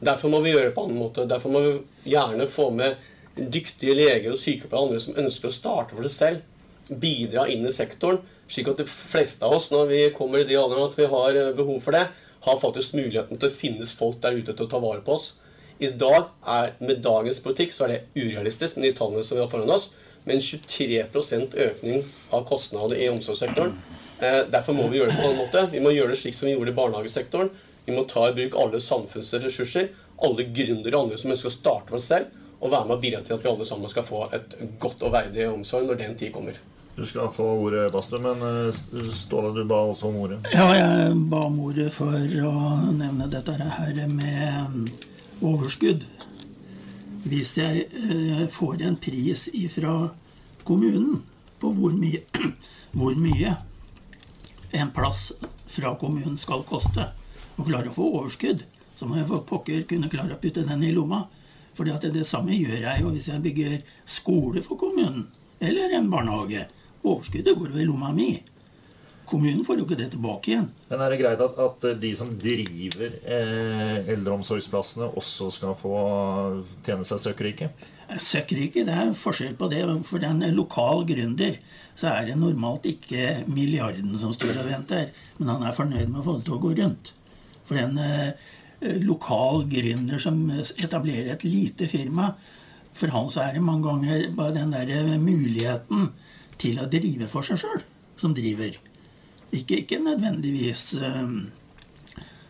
Derfor 0.00 0.32
må 0.32 0.40
vi 0.40 0.54
gjøre 0.54 0.70
det 0.70 0.74
på 0.78 0.86
en 0.86 0.94
annen 0.94 1.02
måte. 1.04 1.28
Derfor 1.28 1.52
må 1.52 1.60
vi 1.66 1.76
gjerne 2.14 2.48
få 2.48 2.70
med 2.72 2.96
dyktige 3.36 4.00
leger 4.00 4.32
og 4.32 4.40
sykepleiere 4.40 4.80
og 4.80 4.88
andre 4.88 5.04
som 5.04 5.20
ønsker 5.26 5.52
å 5.52 5.58
starte 5.60 5.92
for 5.92 6.08
seg 6.08 6.16
selv. 6.16 6.98
Bidra 7.04 7.44
inn 7.52 7.68
i 7.68 7.76
sektoren, 7.76 8.24
slik 8.48 8.72
at 8.72 8.80
de 8.80 8.88
fleste 8.88 9.44
av 9.44 9.58
oss, 9.58 9.68
når 9.76 9.92
vi 9.92 10.04
kommer 10.16 10.40
i 10.40 10.48
de 10.48 10.56
aldrene 10.56 10.88
at 10.88 10.96
vi 10.96 11.12
har 11.12 11.42
behov 11.58 11.84
for 11.84 12.00
det, 12.00 12.06
har 12.48 12.62
faktisk 12.64 12.96
muligheten 12.96 13.36
til 13.36 13.52
å 13.52 13.60
finnes 13.60 13.92
folk 13.98 14.22
der 14.24 14.40
ute 14.40 14.54
til 14.54 14.64
å 14.64 14.72
ta 14.72 14.80
vare 14.80 15.04
på 15.04 15.20
oss. 15.20 15.34
I 15.78 15.90
dag 15.90 16.30
er, 16.46 16.72
Med 16.80 17.02
dagens 17.04 17.40
politikk 17.44 17.74
så 17.74 17.86
er 17.86 17.94
det 17.94 18.02
urealistisk 18.16 18.78
med 18.78 18.88
de 18.90 18.96
tallene 18.98 19.24
som 19.24 19.36
vi 19.36 19.44
har 19.44 19.52
foran 19.52 19.70
oss. 19.70 19.90
Med 20.24 20.38
en 20.38 20.42
23% 20.42 21.54
økning 21.66 22.02
av 22.34 22.46
kostnader 22.48 22.98
i 22.98 23.08
omsorgssektoren. 23.12 23.76
Eh, 24.18 24.40
derfor 24.50 24.74
må 24.74 24.88
vi 24.90 24.98
gjøre 24.98 25.12
det 25.12 25.20
på 25.20 25.30
en 25.30 25.38
måte. 25.38 25.66
Vi 25.70 25.82
må 25.84 25.92
gjøre 25.94 26.14
det 26.14 26.20
slik 26.22 26.34
som 26.34 26.48
vi 26.48 26.56
gjorde 26.56 26.72
i 26.72 26.78
barnehagesektoren. 26.78 27.52
Vi 27.86 27.94
må 27.94 28.02
ta 28.10 28.24
i 28.28 28.34
bruk 28.34 28.56
alle 28.58 28.80
samfunnsressurser, 28.82 29.92
alle 30.26 30.48
gründere 30.50 30.96
og 30.96 31.04
andre 31.04 31.20
som 31.20 31.30
ønsker 31.30 31.52
å 31.52 31.54
starte 31.54 31.92
for 31.92 32.00
oss 32.00 32.08
selv, 32.10 32.32
og 32.58 32.72
være 32.72 32.88
med 32.88 32.96
og 32.96 33.04
bidra 33.04 33.20
til 33.22 33.36
at 33.36 33.44
vi 33.44 33.52
alle 33.52 33.66
sammen 33.68 33.92
skal 33.92 34.06
få 34.08 34.24
et 34.34 34.56
godt 34.82 35.04
og 35.06 35.12
verdig 35.14 35.46
omsorg 35.52 35.86
når 35.86 36.00
den 36.00 36.16
tid 36.18 36.32
kommer. 36.34 36.56
Du 36.96 37.04
skal 37.06 37.28
få 37.28 37.44
ordet, 37.60 37.90
Bastø, 37.92 38.18
men 38.24 38.40
eh, 38.42 39.10
Ståle, 39.12 39.52
du 39.54 39.66
ba 39.68 39.82
også 39.84 40.08
om 40.08 40.16
ordet. 40.24 40.40
Ja, 40.56 40.70
jeg 40.74 41.12
ba 41.30 41.44
om 41.46 41.60
ordet 41.68 41.90
for 41.94 42.16
å 42.16 42.54
nevne 42.96 43.28
dette 43.30 43.54
her 43.60 44.00
med 44.08 45.04
overskudd. 45.42 46.04
Hvis 47.26 47.56
jeg 47.58 47.86
eh, 47.90 48.46
får 48.52 48.82
en 48.86 48.96
pris 49.00 49.48
fra 49.74 49.96
kommunen 50.66 51.22
på 51.60 51.72
hvor 51.74 51.94
mye, 51.96 52.22
hvor 52.96 53.16
mye 53.18 53.56
en 54.76 54.92
plass 54.94 55.32
fra 55.66 55.94
kommunen 55.98 56.38
skal 56.38 56.64
koste, 56.68 57.10
og 57.56 57.68
klarer 57.68 57.90
å 57.90 57.96
få 57.96 58.06
overskudd, 58.20 58.64
så 58.96 59.08
må 59.08 59.18
jeg 59.18 59.28
for 59.28 59.44
pokker 59.48 59.86
kunne 59.88 60.10
klare 60.12 60.36
å 60.36 60.40
putte 60.40 60.64
den 60.64 60.84
i 60.84 60.92
lomma. 60.94 61.24
For 61.76 61.84
det, 61.84 62.12
det 62.14 62.24
samme 62.28 62.56
gjør 62.56 62.78
jeg 62.86 63.02
jo 63.02 63.12
hvis 63.12 63.28
jeg 63.28 63.44
bygger 63.44 63.78
skole 64.08 64.62
for 64.64 64.80
kommunen, 64.80 65.26
eller 65.60 65.96
en 65.96 66.10
barnehage. 66.12 66.66
Overskuddet 67.02 67.56
går 67.56 67.74
jo 67.74 67.82
i 67.82 67.88
lomma 67.88 68.12
mi. 68.16 68.30
Kommunen 69.26 69.64
får 69.66 69.80
jo 69.80 69.86
ikke 69.86 69.98
det 69.98 70.12
tilbake 70.14 70.52
igjen. 70.52 70.68
Men 70.90 71.02
er 71.02 71.12
det 71.12 71.18
greit 71.18 71.40
at, 71.42 71.58
at 71.58 71.86
de 71.98 72.12
som 72.14 72.28
driver 72.38 73.16
eh, 73.26 74.12
eldreomsorgsplassene, 74.14 75.08
også 75.18 75.50
skal 75.56 75.74
få 75.78 75.96
tjene 76.86 77.06
seg 77.08 77.22
søkkrike? 77.24 77.70
Søkkrike, 78.22 78.84
det 78.86 78.94
er 78.94 79.16
forskjell 79.18 79.56
på 79.58 79.66
det. 79.72 79.82
For 80.06 80.22
en 80.22 80.44
lokal 80.54 81.02
gründer 81.08 81.58
så 81.98 82.12
er 82.12 82.28
det 82.28 82.38
normalt 82.38 82.86
ikke 82.86 83.42
milliarden 83.50 84.14
som 84.20 84.34
står 84.36 84.60
og 84.60 84.70
venter, 84.70 85.10
men 85.40 85.50
han 85.56 85.66
er 85.66 85.74
fornøyd 85.74 86.12
med 86.12 86.20
å 86.22 86.26
få 86.28 86.36
det 86.38 86.46
til 86.46 86.58
å 86.58 86.62
gå 86.62 86.74
rundt. 86.78 87.12
For 87.66 87.82
en 87.82 87.98
eh, 87.98 88.54
lokal 89.02 89.64
gründer 89.72 90.22
som 90.22 90.38
etablerer 90.54 91.34
et 91.34 91.48
lite 91.48 91.90
firma, 91.90 92.30
for 92.96 93.10
han 93.12 93.26
så 93.32 93.42
er 93.42 93.56
det 93.56 93.64
mange 93.64 93.88
ganger 93.90 94.30
bare 94.36 94.54
den 94.54 94.70
der 94.72 95.16
muligheten 95.18 96.12
til 96.62 96.78
å 96.80 96.86
drive 96.88 97.26
for 97.32 97.44
seg 97.44 97.58
sjøl 97.64 97.82
som 98.16 98.36
driver. 98.36 98.78
Ikke, 99.54 99.82
ikke 99.82 100.00
nødvendigvis 100.02 100.94
um, 101.00 101.46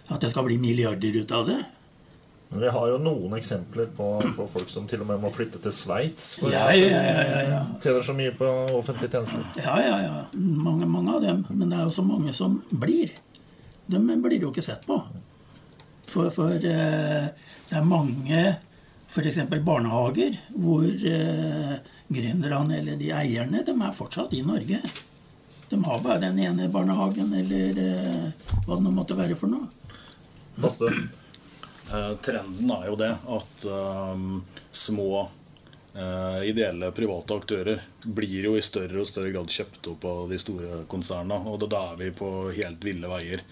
at 0.09 0.23
det 0.23 0.31
skal 0.33 0.47
bli 0.47 0.57
milliarder 0.61 1.21
ut 1.21 1.35
av 1.35 1.49
det. 1.49 1.59
Men 2.49 2.61
vi 2.62 2.71
har 2.71 2.88
jo 2.93 2.99
noen 3.03 3.35
eksempler 3.37 3.88
på, 3.97 4.07
på 4.37 4.47
folk 4.49 4.69
som 4.71 4.87
til 4.87 5.03
og 5.03 5.09
med 5.09 5.23
må 5.23 5.33
flytte 5.35 5.59
til 5.62 5.75
Sveits 5.75 6.29
for 6.38 6.53
ja, 6.55 6.69
ja, 6.79 7.00
ja, 7.03 7.41
ja, 7.50 7.62
tjener 7.83 8.07
så 8.07 8.15
mye 8.15 8.35
på 8.38 8.50
offentlige 8.76 9.17
tjenester. 9.17 9.43
Ja, 9.59 9.75
ja, 9.83 9.97
ja. 10.05 10.21
Mange, 10.38 10.87
mange 10.87 11.17
av 11.17 11.25
dem. 11.26 11.43
Men 11.50 11.73
det 11.73 11.81
er 11.81 11.88
også 11.88 12.07
mange 12.07 12.35
som 12.37 12.61
blir. 12.71 13.11
De 13.91 13.99
blir 13.99 14.38
jo 14.38 14.53
ikke 14.55 14.65
sett 14.65 14.87
på. 14.87 15.00
For, 16.07 16.31
for 16.31 16.55
eh, 16.55 17.26
det 17.67 17.75
er 17.75 17.87
mange 17.87 18.45
f.eks. 19.11 19.43
barnehager 19.67 20.38
hvor 20.55 20.87
eh, 20.87 21.75
gründerne 22.07 22.79
eller 22.79 22.99
de 23.00 23.11
eierne 23.11 23.67
de 23.67 23.75
er 23.75 23.95
fortsatt 23.97 24.35
i 24.38 24.45
Norge. 24.47 24.81
De 25.68 25.78
har 25.85 26.02
bare 26.04 26.23
den 26.23 26.38
ene 26.38 26.68
barnehagen 26.70 27.32
eller 27.35 27.78
eh, 27.82 28.50
hva 28.66 28.76
det 28.76 28.85
nå 28.85 28.92
måtte 28.94 29.18
være 29.18 29.38
for 29.38 29.50
noe. 29.50 29.66
Baste. 30.56 30.90
Eh, 31.87 32.12
trenden 32.23 32.70
er 32.75 32.87
jo 32.88 32.96
det 32.99 33.12
at 33.14 33.64
eh, 33.70 34.23
små 34.75 35.11
eh, 35.94 36.40
ideelle 36.50 36.90
private 36.94 37.37
aktører 37.37 37.82
blir 38.02 38.49
jo 38.49 38.56
i 38.58 38.64
større 38.64 39.02
og 39.02 39.11
større 39.11 39.30
grad 39.35 39.52
kjøpt 39.52 39.90
opp 39.92 40.06
av 40.11 40.32
de 40.32 40.38
store 40.42 40.85
konsernene. 40.90 41.42
Og 41.46 41.66
da 41.66 41.82
er 41.92 42.00
vi 42.00 42.12
på 42.14 42.30
helt 42.56 42.87
ville 42.87 43.11
veier. 43.11 43.44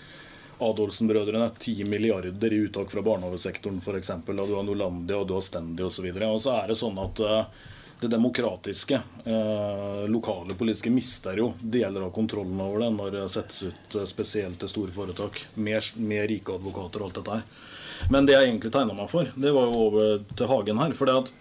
Adolfsen-brødrene, 0.64 1.50
10 1.58 1.84
milliarder 1.90 2.52
i 2.52 2.62
uttak 2.66 2.90
fra 2.90 3.02
barnehagesektoren 3.02 3.80
f.eks. 3.82 4.10
Og 4.10 4.34
du 4.46 4.54
har 4.54 4.66
Norlandia 4.66 5.18
og 5.18 5.28
du 5.28 5.34
har 5.34 5.44
Stendi 5.44 5.82
osv. 5.86 6.10
Og, 6.14 6.26
og 6.30 6.42
så 6.42 6.58
er 6.60 6.70
det 6.70 6.78
sånn 6.78 7.00
at 7.02 7.22
eh, 7.26 7.64
det 8.04 8.12
demokratiske, 8.12 9.00
eh, 9.24 10.02
lokale 10.12 10.56
politiske, 10.58 10.92
mister 10.92 11.40
jo 11.40 11.52
deler 11.60 12.06
av 12.06 12.12
kontrollen 12.14 12.60
over 12.60 12.84
det 12.84 12.90
når 12.94 13.14
det 13.16 13.28
settes 13.32 13.62
ut 13.68 13.96
eh, 13.98 14.08
spesielt 14.10 14.60
til 14.62 14.72
store 14.72 14.94
foretak 14.94 15.46
med, 15.54 15.94
med 15.96 16.28
rike 16.30 16.58
advokater 16.58 17.02
og 17.02 17.10
alt 17.10 17.20
dette 17.20 17.38
her. 17.38 17.64
Men 18.12 18.28
det 18.28 18.36
jeg 18.36 18.50
egentlig 18.50 18.74
tegna 18.74 18.96
meg 18.96 19.08
for, 19.10 19.30
det 19.34 19.54
var 19.54 19.70
jo 19.70 19.88
over 19.88 20.22
til 20.36 20.50
Hagen 20.50 20.82
her. 20.82 20.94
for 20.96 21.10
det 21.10 21.18
at 21.22 21.34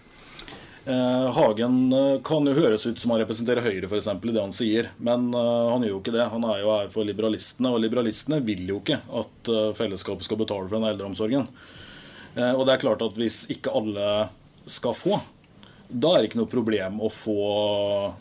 Eh, 0.86 1.32
Hagen 1.32 1.92
eh, 1.92 2.20
kan 2.20 2.44
jo 2.44 2.52
høres 2.52 2.84
ut 2.86 3.00
som 3.00 3.14
han 3.14 3.22
representerer 3.22 3.64
Høyre 3.64 3.88
eksempel, 3.88 4.30
i 4.30 4.34
det 4.36 4.42
han 4.42 4.52
sier, 4.52 4.90
men 5.00 5.30
eh, 5.32 5.68
han 5.72 5.84
gjør 5.84 5.94
jo 5.94 6.00
ikke 6.02 6.16
det. 6.16 6.26
Han 6.34 6.44
er 6.50 6.60
jo 6.60 6.72
her 6.74 6.90
for 6.92 7.08
liberalistene, 7.08 7.72
og 7.72 7.80
liberalistene 7.80 8.42
vil 8.44 8.66
jo 8.68 8.82
ikke 8.82 9.00
at 9.22 9.52
eh, 9.52 9.70
fellesskapet 9.78 10.28
skal 10.28 10.40
betale 10.42 10.68
for 10.68 10.76
den 10.76 10.90
eldreomsorgen. 10.90 11.48
Og 12.34 12.64
det 12.66 12.72
er 12.72 12.80
klart 12.82 13.02
at 13.04 13.14
hvis 13.14 13.44
ikke 13.54 13.70
alle 13.78 14.04
skal 14.66 14.96
få, 14.98 15.20
da 15.88 16.14
er 16.14 16.22
det 16.22 16.30
ikke 16.30 16.40
noe 16.40 16.50
problem 16.50 16.98
å 17.04 17.10
få 17.12 17.38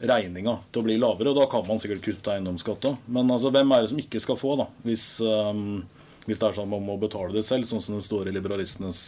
regninga 0.03 0.57
til 0.69 0.83
å 0.83 0.85
bli 0.85 0.99
lavere. 1.01 1.31
og 1.31 1.41
Da 1.41 1.49
kan 1.51 1.65
man 1.67 1.81
sikkert 1.81 2.03
kutte 2.05 2.35
eiendomsskatta. 2.35 2.95
Men 3.07 3.31
altså, 3.31 3.51
hvem 3.53 3.71
er 3.73 3.83
det 3.83 3.91
som 3.93 4.01
ikke 4.01 4.21
skal 4.23 4.39
få, 4.39 4.55
da? 4.59 4.67
Hvis, 4.85 5.07
um, 5.23 5.83
hvis 6.27 6.41
det 6.41 6.49
er 6.49 6.57
sånn 6.59 6.71
man 6.71 6.85
må 6.85 6.97
betale 7.01 7.33
det 7.35 7.45
selv, 7.47 7.67
sånn 7.69 7.83
som 7.83 7.99
det 7.99 8.05
står 8.07 8.29
i 8.29 8.35
liberalistenes 8.35 9.05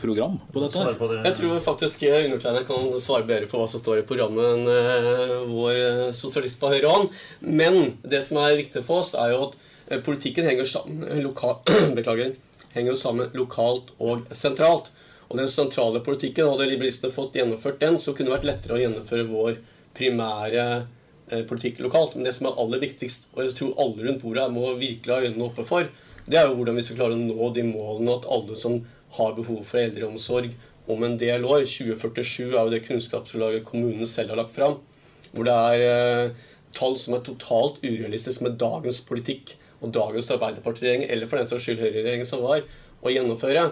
program 0.00 0.38
på 0.52 0.62
dette. 0.62 0.78
Her. 0.78 0.94
på 0.98 1.08
det. 1.10 1.22
Jeg 1.26 1.36
tror 1.40 1.62
faktisk 1.64 2.04
jeg 2.06 2.28
undertegnet 2.28 2.68
kan 2.68 2.90
svare 3.02 3.26
bedre 3.26 3.48
på 3.50 3.58
hva 3.60 3.66
som 3.70 3.82
står 3.82 4.02
i 4.02 4.06
programmet 4.06 4.52
enn 4.52 4.68
eh, 4.70 5.32
vår 5.50 5.72
eh, 5.74 6.04
sosialist 6.16 6.60
på 6.62 6.70
høyre 6.72 6.92
hånd. 6.92 7.16
Men 7.42 7.96
det 8.06 8.22
som 8.28 8.40
er 8.42 8.58
viktig 8.60 8.84
for 8.86 9.02
oss, 9.02 9.14
er 9.18 9.34
jo 9.34 9.48
at 9.48 9.58
eh, 9.88 10.02
politikken 10.04 10.46
henger 10.46 10.68
sammen, 10.70 11.02
eh, 11.08 11.22
lokal, 11.24 11.58
beklager, 11.98 12.36
henger 12.76 12.98
sammen 13.00 13.34
lokalt 13.38 13.90
og 13.98 14.28
sentralt. 14.30 14.92
Og 15.28 15.36
den 15.36 15.50
sentrale 15.52 16.00
politikken, 16.04 16.48
hadde 16.48 16.68
liberalistene 16.70 17.12
fått 17.12 17.36
gjennomført 17.36 17.80
den, 17.82 17.98
så 18.00 18.14
kunne 18.14 18.30
det 18.30 18.38
vært 18.38 18.48
lettere 18.48 18.78
å 18.78 18.80
gjennomføre 18.80 19.26
vår 19.28 19.58
primære 19.98 20.64
eh, 20.78 21.42
politikk 21.48 21.82
lokalt. 21.84 22.16
Men 22.16 22.28
det 22.28 22.34
som 22.38 22.48
er 22.48 22.60
aller 22.62 22.80
viktigst, 22.84 23.28
og 23.34 23.42
jeg 23.44 23.56
tror 23.58 23.82
alle 23.84 24.06
rundt 24.06 24.24
bordet 24.24 24.46
her 24.46 24.54
må 24.54 24.72
virkelig 24.80 25.14
ha 25.14 25.26
øynene 25.26 25.48
oppe 25.50 25.66
for, 25.68 25.90
det 26.28 26.40
er 26.40 26.48
jo 26.48 26.56
hvordan 26.58 26.76
vi 26.76 26.84
skal 26.84 27.00
klare 27.00 27.16
å 27.16 27.20
nå 27.20 27.50
de 27.56 27.64
målene 27.68 28.16
at 28.18 28.28
alle 28.28 28.56
som 28.60 28.80
har 29.16 29.36
behov 29.36 29.62
for 29.64 29.80
eldreomsorg 29.80 30.52
om 30.92 31.04
en 31.04 31.16
del 31.20 31.44
år 31.44 31.64
2047 31.68 32.48
er 32.48 32.58
jo 32.58 32.72
det 32.72 32.84
kunnskapsgrunnlaget 32.86 33.66
kommunen 33.68 34.08
selv 34.08 34.32
har 34.32 34.42
lagt 34.42 34.54
fram. 34.56 34.78
Hvor 35.32 35.44
det 35.44 35.56
er 35.72 35.84
eh, 35.84 36.46
tall 36.76 36.96
som 37.00 37.16
er 37.16 37.24
totalt 37.26 37.82
urealistiske 37.84 38.44
med 38.44 38.56
dagens 38.60 39.02
politikk 39.08 39.56
og 39.84 39.92
dagens 39.94 40.30
Arbeiderpartiregjering, 40.34 41.04
eller 41.08 41.28
for 41.28 41.40
den 41.40 41.50
saks 41.50 41.66
skyld 41.68 41.82
Høyre-regjering 41.84 42.24
som 42.28 42.42
var, 42.44 42.64
å 43.04 43.12
gjennomføre. 43.12 43.68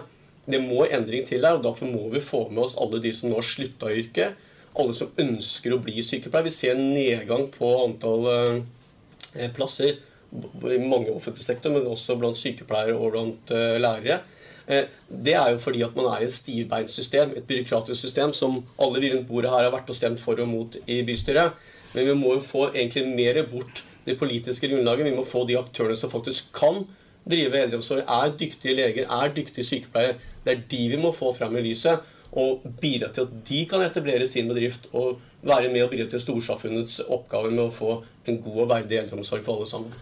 Det 0.47 0.59
må 0.63 0.85
endring 0.85 1.25
til 1.27 1.43
der, 1.43 1.57
og 1.57 1.65
derfor 1.65 1.89
må 1.91 2.07
vi 2.13 2.23
få 2.23 2.45
med 2.49 2.63
oss 2.63 2.77
alle 2.79 3.01
de 3.03 3.11
som 3.15 3.29
nå 3.29 3.39
har 3.41 3.47
slutta 3.47 3.91
i 3.91 3.99
yrket. 4.03 4.37
Alle 4.79 4.93
som 4.95 5.11
ønsker 5.19 5.73
å 5.75 5.81
bli 5.83 5.99
sykepleier. 6.05 6.47
Vi 6.47 6.55
ser 6.55 6.75
en 6.75 6.93
nedgang 6.93 7.47
på 7.51 7.71
antall 7.83 8.27
eh, 8.31 9.49
plasser 9.57 9.97
i 9.97 10.79
mange 10.83 11.11
offentlig 11.11 11.43
sektor, 11.43 11.73
men 11.73 11.87
også 11.87 12.17
blant 12.19 12.39
sykepleiere 12.39 12.95
og 12.95 13.13
blant 13.15 13.53
eh, 13.55 13.75
lærere. 13.81 14.21
Eh, 14.67 14.85
Det 15.09 15.33
er 15.33 15.51
jo 15.53 15.59
fordi 15.63 15.83
at 15.83 15.95
man 15.95 16.09
er 16.11 16.23
i 16.23 16.29
et 16.29 16.35
stivbeint 16.35 16.91
system, 16.91 17.33
et 17.35 17.47
byråkratisk 17.47 17.99
system, 18.01 18.33
som 18.33 18.61
alle 18.79 19.01
vi 19.03 19.11
rundt 19.13 19.27
bordet 19.27 19.51
her 19.51 19.67
har 19.67 19.73
vært 19.73 19.89
og 19.91 19.99
stemt 19.99 20.23
for 20.23 20.39
og 20.39 20.47
mot 20.47 20.79
i 20.87 21.01
bystyret. 21.07 21.55
Men 21.95 22.07
vi 22.07 22.15
må 22.19 22.35
jo 22.35 22.43
få 22.43 22.69
egentlig 22.73 23.07
mer 23.07 23.41
bort 23.51 23.83
det 24.05 24.17
politiske 24.19 24.67
grunnlaget. 24.71 25.07
Vi 25.07 25.15
må 25.15 25.27
få 25.27 25.43
de 25.47 25.57
aktørene 25.59 25.97
som 25.99 26.11
faktisk 26.11 26.51
kan 26.55 26.85
drive 27.29 27.63
eldreomsorg, 27.63 28.03
er 28.03 28.35
dyktige 28.39 28.75
leger, 28.77 29.09
er 29.09 29.33
dyktige 29.35 29.65
sykepleiere. 29.67 30.19
Det 30.43 30.53
er 30.53 30.63
de 30.71 30.83
vi 30.93 31.01
må 31.01 31.13
få 31.15 31.33
fram 31.35 31.55
i 31.57 31.65
lyset, 31.65 32.13
og 32.37 32.65
bidra 32.81 33.09
til 33.13 33.27
at 33.27 33.35
de 33.47 33.63
kan 33.69 33.83
etablere 33.85 34.27
sin 34.27 34.49
bedrift 34.49 34.89
og 34.91 35.21
være 35.47 35.71
med 35.71 35.85
og 35.85 35.93
bidra 35.93 36.09
til 36.11 36.21
storsamfunnets 36.21 36.99
oppgave 37.07 37.53
med 37.53 37.67
å 37.67 37.73
få 37.73 37.93
en 38.27 38.41
god 38.43 38.63
og 38.65 38.71
verdig 38.73 38.99
eldreomsorg 39.01 39.45
for 39.45 39.57
alle 39.57 39.69
sammen. 39.69 39.93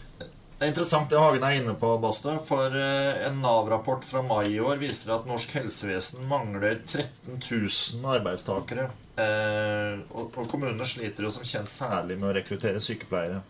Det 0.56 0.64
er 0.64 0.72
interessant 0.72 1.12
det 1.12 1.20
Hagen 1.20 1.44
er 1.44 1.58
inne 1.60 1.74
på, 1.76 1.90
Bastø. 2.00 2.38
For 2.40 2.72
eh, 2.80 3.26
en 3.28 3.42
Nav-rapport 3.44 4.06
fra 4.08 4.22
mai 4.24 4.54
i 4.54 4.62
år 4.64 4.80
viser 4.80 5.12
at 5.18 5.28
norsk 5.28 5.52
helsevesen 5.58 6.24
mangler 6.30 6.80
13 6.80 7.42
000 7.42 8.08
arbeidstakere. 8.16 8.88
Eh, 9.20 10.00
og 10.16 10.32
kommunene 10.48 10.88
sliter 10.88 11.28
jo 11.28 11.34
som 11.36 11.44
kjent 11.44 11.72
særlig 11.72 12.16
med 12.22 12.30
å 12.30 12.34
rekruttere 12.38 12.80
sykepleiere. 12.84 13.42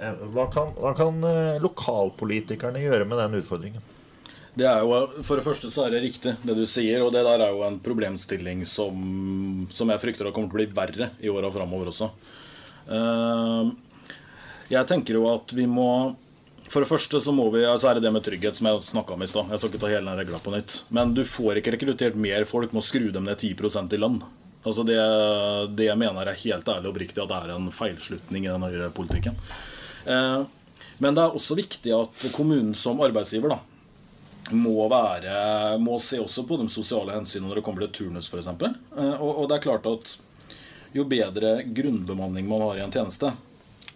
Eh, 0.00 0.22
hva 0.34 0.48
kan, 0.50 0.72
hva 0.80 0.94
kan 0.98 1.20
eh, 1.28 1.60
lokalpolitikerne 1.62 2.82
gjøre 2.82 3.06
med 3.06 3.20
den 3.20 3.38
utfordringen? 3.40 3.84
Det 4.54 4.66
er 4.70 4.84
jo, 4.86 4.98
For 5.26 5.38
det 5.38 5.44
første 5.46 5.70
så 5.74 5.84
er 5.86 5.94
det 5.96 6.04
riktig 6.04 6.36
det 6.46 6.54
du 6.54 6.62
sier, 6.70 7.02
og 7.02 7.10
det 7.14 7.24
der 7.26 7.42
er 7.42 7.54
jo 7.54 7.64
en 7.66 7.80
problemstilling 7.82 8.62
som, 8.70 9.66
som 9.74 9.90
jeg 9.90 10.02
frykter 10.02 10.30
kommer 10.30 10.50
til 10.50 10.54
å 10.54 10.60
bli 10.60 10.68
verre 10.76 11.08
i 11.22 11.30
åra 11.32 11.50
framover 11.54 11.90
også. 11.90 12.10
Eh, 12.90 13.72
Jeg 14.74 14.88
tenker 14.88 15.18
jo 15.18 15.26
at 15.28 15.52
vi 15.52 15.66
må 15.68 15.88
For 16.72 16.80
det 16.80 16.88
første 16.88 17.18
så 17.20 17.32
må 17.34 17.50
vi, 17.52 17.60
altså 17.68 17.90
er 17.90 17.98
det 17.98 18.06
det 18.06 18.12
med 18.14 18.24
trygghet 18.24 18.56
som 18.56 18.66
jeg 18.70 18.80
snakka 18.86 19.14
om 19.14 19.22
i 19.22 19.28
stad. 19.30 19.50
Jeg 19.52 19.60
skal 19.60 19.70
ikke 19.70 19.82
ta 19.82 19.90
hele 19.92 20.08
den 20.10 20.22
regla 20.22 20.40
på 20.42 20.54
nytt. 20.54 20.78
Men 20.96 21.12
du 21.14 21.20
får 21.28 21.60
ikke 21.60 21.74
rekruttert 21.76 22.16
mer 22.18 22.46
folk 22.48 22.72
med 22.72 22.80
å 22.80 22.86
skru 22.86 23.10
dem 23.14 23.28
ned 23.28 23.36
10% 23.36 23.92
i 23.94 24.00
lønn. 24.00 24.16
Altså 24.64 24.82
det, 24.88 24.96
det 25.76 25.90
jeg 25.90 26.00
mener 26.00 26.26
er 26.30 26.40
helt 26.40 26.70
ærlig 26.72 26.88
og 26.88 26.94
oppriktig 26.94 27.20
at 27.22 27.30
det 27.30 27.36
er 27.42 27.52
en 27.54 27.68
feilslutning 27.70 28.46
i 28.48 28.50
den 28.50 28.64
høyrepolitikken. 28.64 29.36
Eh, 29.36 29.73
Men 30.04 31.16
det 31.16 31.22
er 31.22 31.34
også 31.34 31.56
viktig 31.58 31.92
at 31.96 32.26
kommunen 32.36 32.74
som 32.78 33.00
arbeidsgiver 33.02 33.54
da, 33.54 33.58
må, 34.52 34.76
være, 34.92 35.78
må 35.80 35.96
se 36.02 36.20
også 36.20 36.44
på 36.46 36.58
de 36.60 36.68
sosiale 36.72 37.14
hensynene 37.16 37.48
når 37.50 37.60
det 37.60 37.64
kommer 37.66 37.86
til 37.86 37.94
turnus 38.04 38.28
f.eks. 38.28 38.50
Og, 38.52 39.30
og 39.30 39.48
det 39.48 39.56
er 39.56 39.64
klart 39.64 39.88
at 39.90 40.14
jo 40.94 41.06
bedre 41.10 41.56
grunnbemanning 41.74 42.46
man 42.48 42.62
har 42.62 42.78
i 42.78 42.84
en 42.84 42.92
tjeneste, 42.94 43.32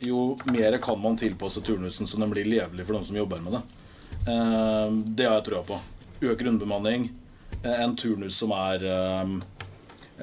jo 0.02 0.36
mer 0.50 0.78
kan 0.82 0.98
man 1.00 1.18
tilpasse 1.18 1.62
turnusen 1.62 2.06
så 2.06 2.18
den 2.18 2.30
blir 2.32 2.48
levelig 2.48 2.86
for 2.86 2.98
dem 2.98 3.04
som 3.06 3.18
jobber 3.18 3.42
med 3.44 3.58
det. 3.58 3.62
Eh, 4.32 4.90
Det 5.14 5.28
har 5.28 5.38
jeg 5.38 5.46
trua 5.50 5.62
på. 5.66 5.78
Øk 6.22 6.38
grunnbemanning, 6.40 7.10
eh, 7.62 7.80
en 7.84 7.96
turnus 7.96 8.38
som 8.38 8.50
er 8.56 8.82
eh, 8.82 9.34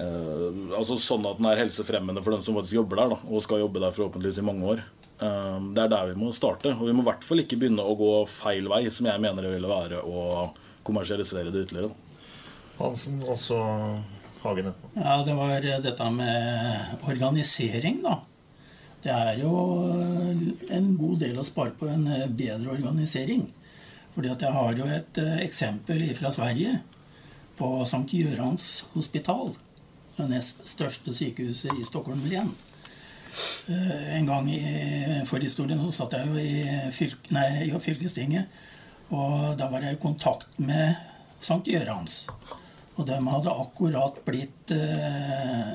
eh, 0.03 0.75
altså 0.75 0.97
sånn 0.99 1.27
at 1.29 1.39
den 1.39 1.47
er 1.51 1.63
helsefremmende 1.63 2.23
for 2.23 2.35
dem 2.35 2.43
som 2.43 2.55
faktisk 2.59 2.79
jobber 2.81 3.03
der, 3.03 3.17
og 3.23 3.43
skal 3.43 3.63
jobbe 3.63 3.83
der 3.83 3.95
forhåpentligvis 3.95 4.41
i 4.43 4.47
mange 4.47 4.67
år. 4.75 4.83
Eh, 5.21 5.59
Det 5.73 5.83
er 5.83 5.91
der 5.91 6.11
vi 6.11 6.19
må 6.19 6.31
starte. 6.33 6.73
Og 6.75 6.87
vi 6.87 6.93
må 6.95 7.03
i 7.03 7.09
hvert 7.09 7.23
fall 7.23 7.43
ikke 7.43 7.59
begynne 7.61 7.83
å 7.83 7.95
gå 7.97 8.11
feil 8.29 8.67
vei, 8.71 8.85
som 8.89 9.07
jeg 9.07 9.21
mener 9.21 9.45
det 9.45 9.55
ville 9.55 9.71
være 9.71 10.01
å 10.03 10.51
kommersialisere 10.85 11.51
det 11.53 11.65
ytterligere. 11.67 11.93
Hansen 12.79 13.21
og 13.23 13.37
så 13.39 13.59
Hagen 14.45 14.67
etterpå. 14.69 14.89
Ja, 14.99 15.23
det 15.25 15.33
var 15.33 15.61
dette 15.81 16.07
med 16.13 17.05
organisering, 17.09 18.01
da. 18.03 18.19
Det 19.01 19.13
er 19.13 19.39
jo 19.39 19.53
en 20.69 20.91
god 20.97 21.19
del 21.21 21.39
å 21.39 21.45
spare 21.45 21.73
på 21.77 21.87
en 21.89 22.05
bedre 22.37 22.73
organisering. 22.73 23.47
Fordi 24.15 24.31
at 24.31 24.45
jeg 24.45 24.53
har 24.55 24.77
jo 24.79 24.85
et 24.89 25.17
eh, 25.21 25.39
eksempel 25.45 26.03
fra 26.17 26.31
Sverige. 26.33 26.79
På 27.55 27.81
St. 27.87 28.05
Jørans 28.11 28.85
hospital. 28.93 29.53
Det 30.17 30.27
nest 30.29 30.61
største 30.67 31.13
sykehuset 31.15 31.71
i 31.79 31.85
Stockholm 31.87 32.23
län. 32.29 32.51
Eh, 33.69 34.17
En 34.17 34.25
gang 34.25 34.49
i 34.51 34.61
forhistorien 35.27 35.81
så 35.81 35.91
satt 35.91 36.15
jeg 36.17 36.29
jo 36.29 36.39
i, 36.39 36.63
fylk, 36.95 37.31
nei, 37.35 37.47
i 37.67 37.73
fylkestinget. 37.81 38.61
Og 39.13 39.55
da 39.59 39.69
var 39.69 39.85
jeg 39.85 39.97
i 39.97 40.01
kontakt 40.01 40.57
med 40.57 40.95
Sankt 41.43 41.69
Gjørans. 41.69 42.23
Og 42.95 43.05
de 43.07 43.17
hadde 43.19 43.53
akkurat 43.65 44.21
blitt 44.25 44.71
eh, 44.73 45.73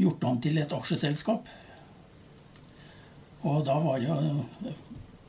gjort 0.00 0.24
om 0.24 0.38
til 0.42 0.58
et 0.58 0.72
aksjeselskap. 0.74 1.50
Og 3.46 3.60
da 3.66 3.76
var 3.82 4.00
jo 4.02 4.16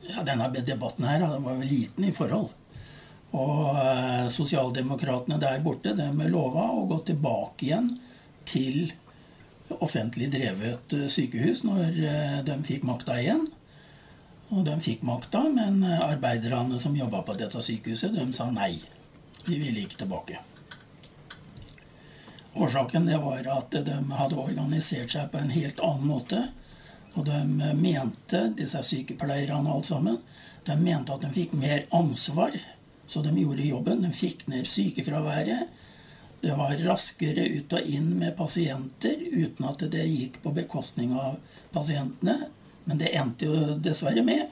ja, 0.10 0.24
Denne 0.26 0.48
debatten 0.66 1.06
her 1.06 1.28
var 1.44 1.60
jo 1.60 1.68
liten 1.68 2.08
i 2.08 2.16
forhold. 2.16 2.50
Og 3.38 3.76
eh, 3.78 4.26
sosialdemokratene 4.34 5.38
der 5.42 5.62
borte 5.62 5.94
de 5.98 6.10
lova 6.32 6.72
å 6.74 6.88
gå 6.90 6.98
tilbake 7.12 7.68
igjen 7.68 7.92
til 8.50 8.90
offentlig 9.80 10.30
drevet 10.34 10.94
eh, 10.98 11.08
sykehus 11.12 11.64
når 11.68 11.98
eh, 12.02 12.38
de 12.48 12.58
fikk 12.68 12.86
makta 12.90 13.20
igjen. 13.22 13.48
Og 14.50 14.64
de 14.66 14.74
fikk 14.82 15.04
makta, 15.06 15.44
men 15.54 15.84
arbeiderne 15.86 16.80
som 16.82 16.96
jobba 16.98 17.22
på 17.22 17.36
dette 17.38 17.62
sykehuset, 17.62 18.16
de 18.16 18.24
sa 18.34 18.48
nei. 18.50 18.80
De 19.46 19.60
ville 19.62 19.84
ikke 19.84 20.00
tilbake. 20.02 20.40
Årsaken 22.58 23.06
det 23.06 23.20
var 23.22 23.46
at 23.54 23.78
de 23.86 23.98
hadde 24.18 24.42
organisert 24.42 25.14
seg 25.14 25.30
på 25.30 25.38
en 25.38 25.54
helt 25.54 25.84
annen 25.86 26.10
måte. 26.10 26.42
Og 27.14 27.28
de 27.30 27.38
mente, 27.78 28.42
disse 28.58 28.82
sykepleierne 28.86 29.70
alt 29.70 29.86
sammen, 29.86 30.18
de 30.66 30.76
mente 30.82 31.14
at 31.14 31.24
de 31.24 31.30
fikk 31.34 31.54
mer 31.54 31.86
ansvar. 31.96 32.58
Så 33.10 33.22
de 33.26 33.34
gjorde 33.38 33.70
jobben. 33.70 34.02
De 34.02 34.12
fikk 34.14 34.48
ned 34.50 34.68
sykefraværet. 34.70 35.70
Det 36.42 36.56
var 36.56 36.78
raskere 36.86 37.44
ut 37.52 37.74
og 37.76 37.92
inn 37.92 38.14
med 38.22 38.38
pasienter 38.38 39.20
uten 39.20 39.66
at 39.68 39.84
det 39.92 40.06
gikk 40.08 40.40
på 40.44 40.54
bekostning 40.56 41.12
av 41.20 41.36
pasientene. 41.74 42.38
Men 42.88 43.02
det 43.02 43.12
endte 43.20 43.50
jo 43.50 43.76
dessverre 43.84 44.24
med, 44.26 44.48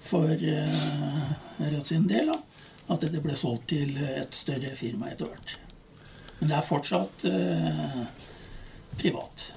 for 0.00 0.32
uh, 0.32 1.34
Rødt 1.60 1.92
sin 1.92 2.08
del, 2.08 2.32
at 2.90 3.04
det 3.12 3.20
ble 3.22 3.36
solgt 3.36 3.68
til 3.74 3.92
et 4.00 4.34
større 4.34 4.72
firma 4.74 5.12
etter 5.12 5.28
hvert. 5.28 5.58
Men 6.40 6.50
det 6.50 6.56
er 6.56 6.66
fortsatt 6.66 7.26
uh, 7.28 8.00
privat. 8.96 9.50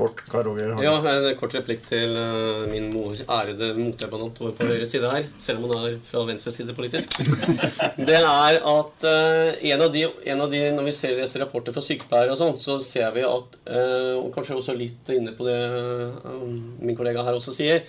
Kort, 0.00 0.20
Karl 0.30 0.46
Roger. 0.48 0.70
Ja, 0.80 0.94
en 1.10 1.26
kort 1.36 1.52
replikk 1.52 1.82
til 1.84 2.14
uh, 2.16 2.64
min 2.70 2.86
mor, 2.94 3.12
ærede 3.20 3.74
motdebattant 3.76 4.38
over 4.40 4.54
på 4.56 4.68
høyre 4.70 4.86
side 4.88 5.10
her, 5.12 5.26
selv 5.42 5.60
om 5.60 5.66
hun 5.68 5.74
er 5.76 5.98
fra 6.06 6.22
venstre 6.28 6.52
side 6.54 6.76
politisk. 6.76 7.18
Det 8.08 8.16
er 8.16 8.56
at 8.56 9.04
uh, 9.04 9.50
en, 9.60 9.84
av 9.84 9.92
de, 9.92 10.06
en, 10.08 10.40
av 10.46 10.48
de, 10.52 10.62
Når 10.76 10.88
vi 10.88 10.96
ser 10.96 11.20
disse 11.20 11.42
rapporter 11.42 11.76
fra 11.76 11.84
sykepleiere 11.84 12.32
og 12.32 12.40
sånn, 12.40 12.56
så 12.56 12.78
ser 12.84 13.12
vi 13.12 13.26
at 13.28 13.60
uh, 13.68 14.16
Og 14.22 14.30
kanskje 14.34 14.56
også 14.56 14.78
litt 14.78 15.12
inne 15.12 15.34
på 15.36 15.44
det 15.48 15.58
min 16.80 16.96
kollega 16.96 17.26
her 17.26 17.36
også 17.36 17.52
sier, 17.54 17.84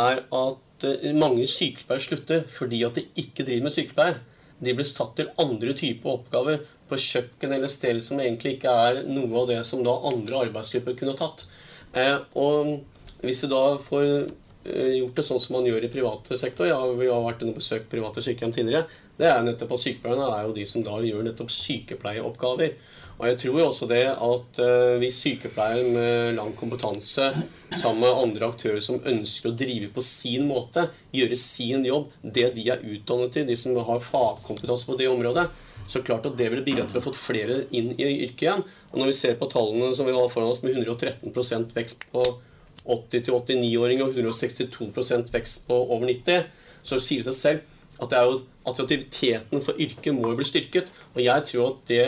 er 0.00 0.24
at 0.24 0.88
mange 1.18 1.44
sykepleiere 1.50 2.06
slutter 2.06 2.44
fordi 2.48 2.80
at 2.86 2.96
de 2.96 3.04
ikke 3.20 3.44
driver 3.44 3.68
med 3.68 3.74
sykepleie. 3.74 4.16
De 4.60 4.74
blir 4.76 4.88
satt 4.88 5.12
til 5.18 5.32
andre 5.40 5.74
typer 5.76 6.16
oppgaver 6.16 6.60
på 6.90 6.98
kjøkken 7.00 7.54
eller 7.56 7.70
stell 7.70 8.02
som 8.04 8.20
egentlig 8.20 8.56
ikke 8.56 8.74
er 8.86 9.02
noe 9.08 9.30
av 9.42 9.48
det 9.50 9.62
som 9.68 9.84
da 9.86 9.94
andre 10.10 10.44
arbeidsgrupper 10.46 10.98
kunne 10.98 11.16
tatt. 11.18 11.46
Eh, 11.94 12.16
og 12.38 13.24
hvis 13.24 13.42
du 13.44 13.50
da 13.50 13.64
får 13.82 14.06
eh, 14.06 14.96
gjort 15.00 15.18
det 15.18 15.26
sånn 15.26 15.42
som 15.42 15.58
man 15.58 15.68
gjør 15.68 15.86
i 15.86 15.92
private 15.92 16.38
sektor 16.38 16.68
ja, 16.70 16.78
Vi 16.94 17.08
har 17.10 17.24
vært 17.24 17.42
inne 17.42 17.54
og 17.54 17.60
besøkt 17.60 17.90
private 17.92 18.22
sykehjem 18.24 18.54
tidligere. 18.56 18.86
Det 19.20 19.28
er 19.28 19.42
nettopp 19.44 19.74
at 19.76 19.84
Sykepleierne 19.84 20.30
er 20.32 20.46
jo 20.46 20.56
de 20.56 20.66
som 20.68 20.84
da 20.86 20.96
gjør 21.04 21.26
nettopp 21.26 21.52
sykepleieoppgaver. 21.52 22.76
Og 23.20 23.26
jeg 23.28 23.36
tror 23.42 23.58
jo 23.60 23.64
også 23.68 23.86
det 23.90 24.04
at 24.08 24.60
hvis 24.96 25.18
sykepleiere 25.20 25.90
med 25.92 26.38
lang 26.38 26.54
kompetanse 26.56 27.26
sammen 27.68 28.00
med 28.00 28.16
andre 28.16 28.48
aktører 28.48 28.80
som 28.80 29.02
ønsker 29.04 29.50
å 29.50 29.58
drive 29.60 29.90
på 29.92 30.00
sin 30.04 30.46
måte, 30.48 30.86
gjøre 31.12 31.36
sin 31.36 31.84
jobb, 31.84 32.14
det 32.22 32.46
de 32.56 32.64
er 32.72 32.80
utdannet 32.80 33.34
til, 33.36 33.44
de 33.44 33.58
som 33.60 33.76
har 33.76 34.00
fagkompetanse 34.00 34.88
på 34.88 34.96
det 34.96 35.10
området, 35.12 35.44
så 35.88 36.02
klart 36.04 36.26
at 36.28 36.36
det 36.38 36.50
ville 36.50 36.64
bidratt 36.66 36.92
til 36.92 37.00
å 37.00 37.04
fått 37.04 37.18
flere 37.18 37.64
inn 37.76 37.92
i 37.96 38.06
yrket 38.26 38.46
igjen. 38.46 38.62
Og 38.92 39.00
når 39.00 39.10
vi 39.10 39.18
ser 39.20 39.36
på 39.40 39.48
tallene 39.50 39.90
som 39.96 40.08
vi 40.08 40.14
har 40.16 40.30
foran 40.32 40.52
oss 40.52 40.62
med 40.66 40.76
113% 40.76 41.74
vekst 41.76 42.06
på 42.12 42.24
80-89-åringer 42.90 44.06
og 44.06 44.16
162% 44.16 45.34
vekst 45.34 45.66
på 45.68 45.76
over 45.82 46.08
90, 46.08 46.48
så 46.86 47.00
sier 47.02 47.24
det 47.24 47.34
seg 47.34 47.40
selv 47.40 48.00
at 48.00 48.12
det 48.12 48.18
er 48.18 48.30
jo 48.30 48.40
attraktiviteten 48.70 49.62
for 49.64 49.80
yrket 49.80 50.16
må 50.16 50.32
jo 50.32 50.38
bli 50.40 50.48
styrket. 50.48 50.88
Og 51.14 51.22
jeg 51.24 51.46
tror 51.50 51.66
at 51.68 51.82
det 51.90 52.04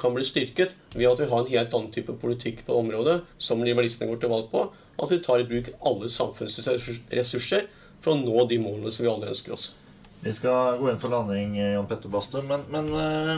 kan 0.00 0.12
bli 0.16 0.26
styrket 0.26 0.74
ved 0.94 1.08
at 1.08 1.22
vi 1.22 1.30
har 1.30 1.42
en 1.42 1.52
helt 1.52 1.76
annen 1.78 1.94
type 1.94 2.16
politikk 2.20 2.64
på 2.66 2.76
området, 2.76 3.20
som 3.38 3.62
liberalistene 3.64 4.10
går 4.10 4.22
til 4.22 4.32
valg 4.32 4.50
på. 4.52 4.66
og 4.68 5.06
At 5.06 5.14
vi 5.14 5.22
tar 5.24 5.42
i 5.42 5.48
bruk 5.48 5.70
alle 5.86 6.10
samfunnsressurser 6.12 7.68
for 8.02 8.14
å 8.14 8.20
nå 8.20 8.46
de 8.50 8.60
målene 8.62 8.92
som 8.92 9.06
vi 9.06 9.12
alle 9.12 9.30
ønsker 9.32 9.56
oss. 9.56 9.70
Vi 10.26 10.32
skal 10.32 10.78
gå 10.78 10.90
inn 10.90 10.98
for 10.98 11.08
landing, 11.08 11.58
eh, 11.58 11.72
Jan 11.72 11.86
Petter 11.86 12.08
Bastø. 12.08 12.42
Men, 12.42 12.60
men 12.70 12.88
eh, 12.94 13.36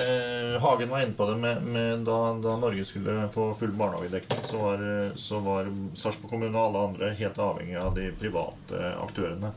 eh, 0.00 0.60
Hagen 0.62 0.88
var 0.88 1.02
inne 1.02 1.12
på 1.12 1.26
det 1.30 1.36
med, 1.36 1.62
med 1.62 1.98
da, 2.08 2.16
da, 2.40 2.54
Norge 2.56 2.84
skulle 2.88 3.28
få 3.34 3.50
full 3.54 3.74
barnehagedekning, 3.76 4.38
så 4.42 4.56
var, 4.56 4.84
så 5.20 5.40
var 5.44 5.68
Sarpsborg 5.94 6.32
kommune 6.32 6.56
og 6.56 6.62
alle 6.62 6.84
andre 6.88 7.10
helt 7.18 7.42
avhengig 7.44 7.76
av 7.76 7.92
de 7.98 8.06
private 8.22 8.94
aktørene. 9.02 9.52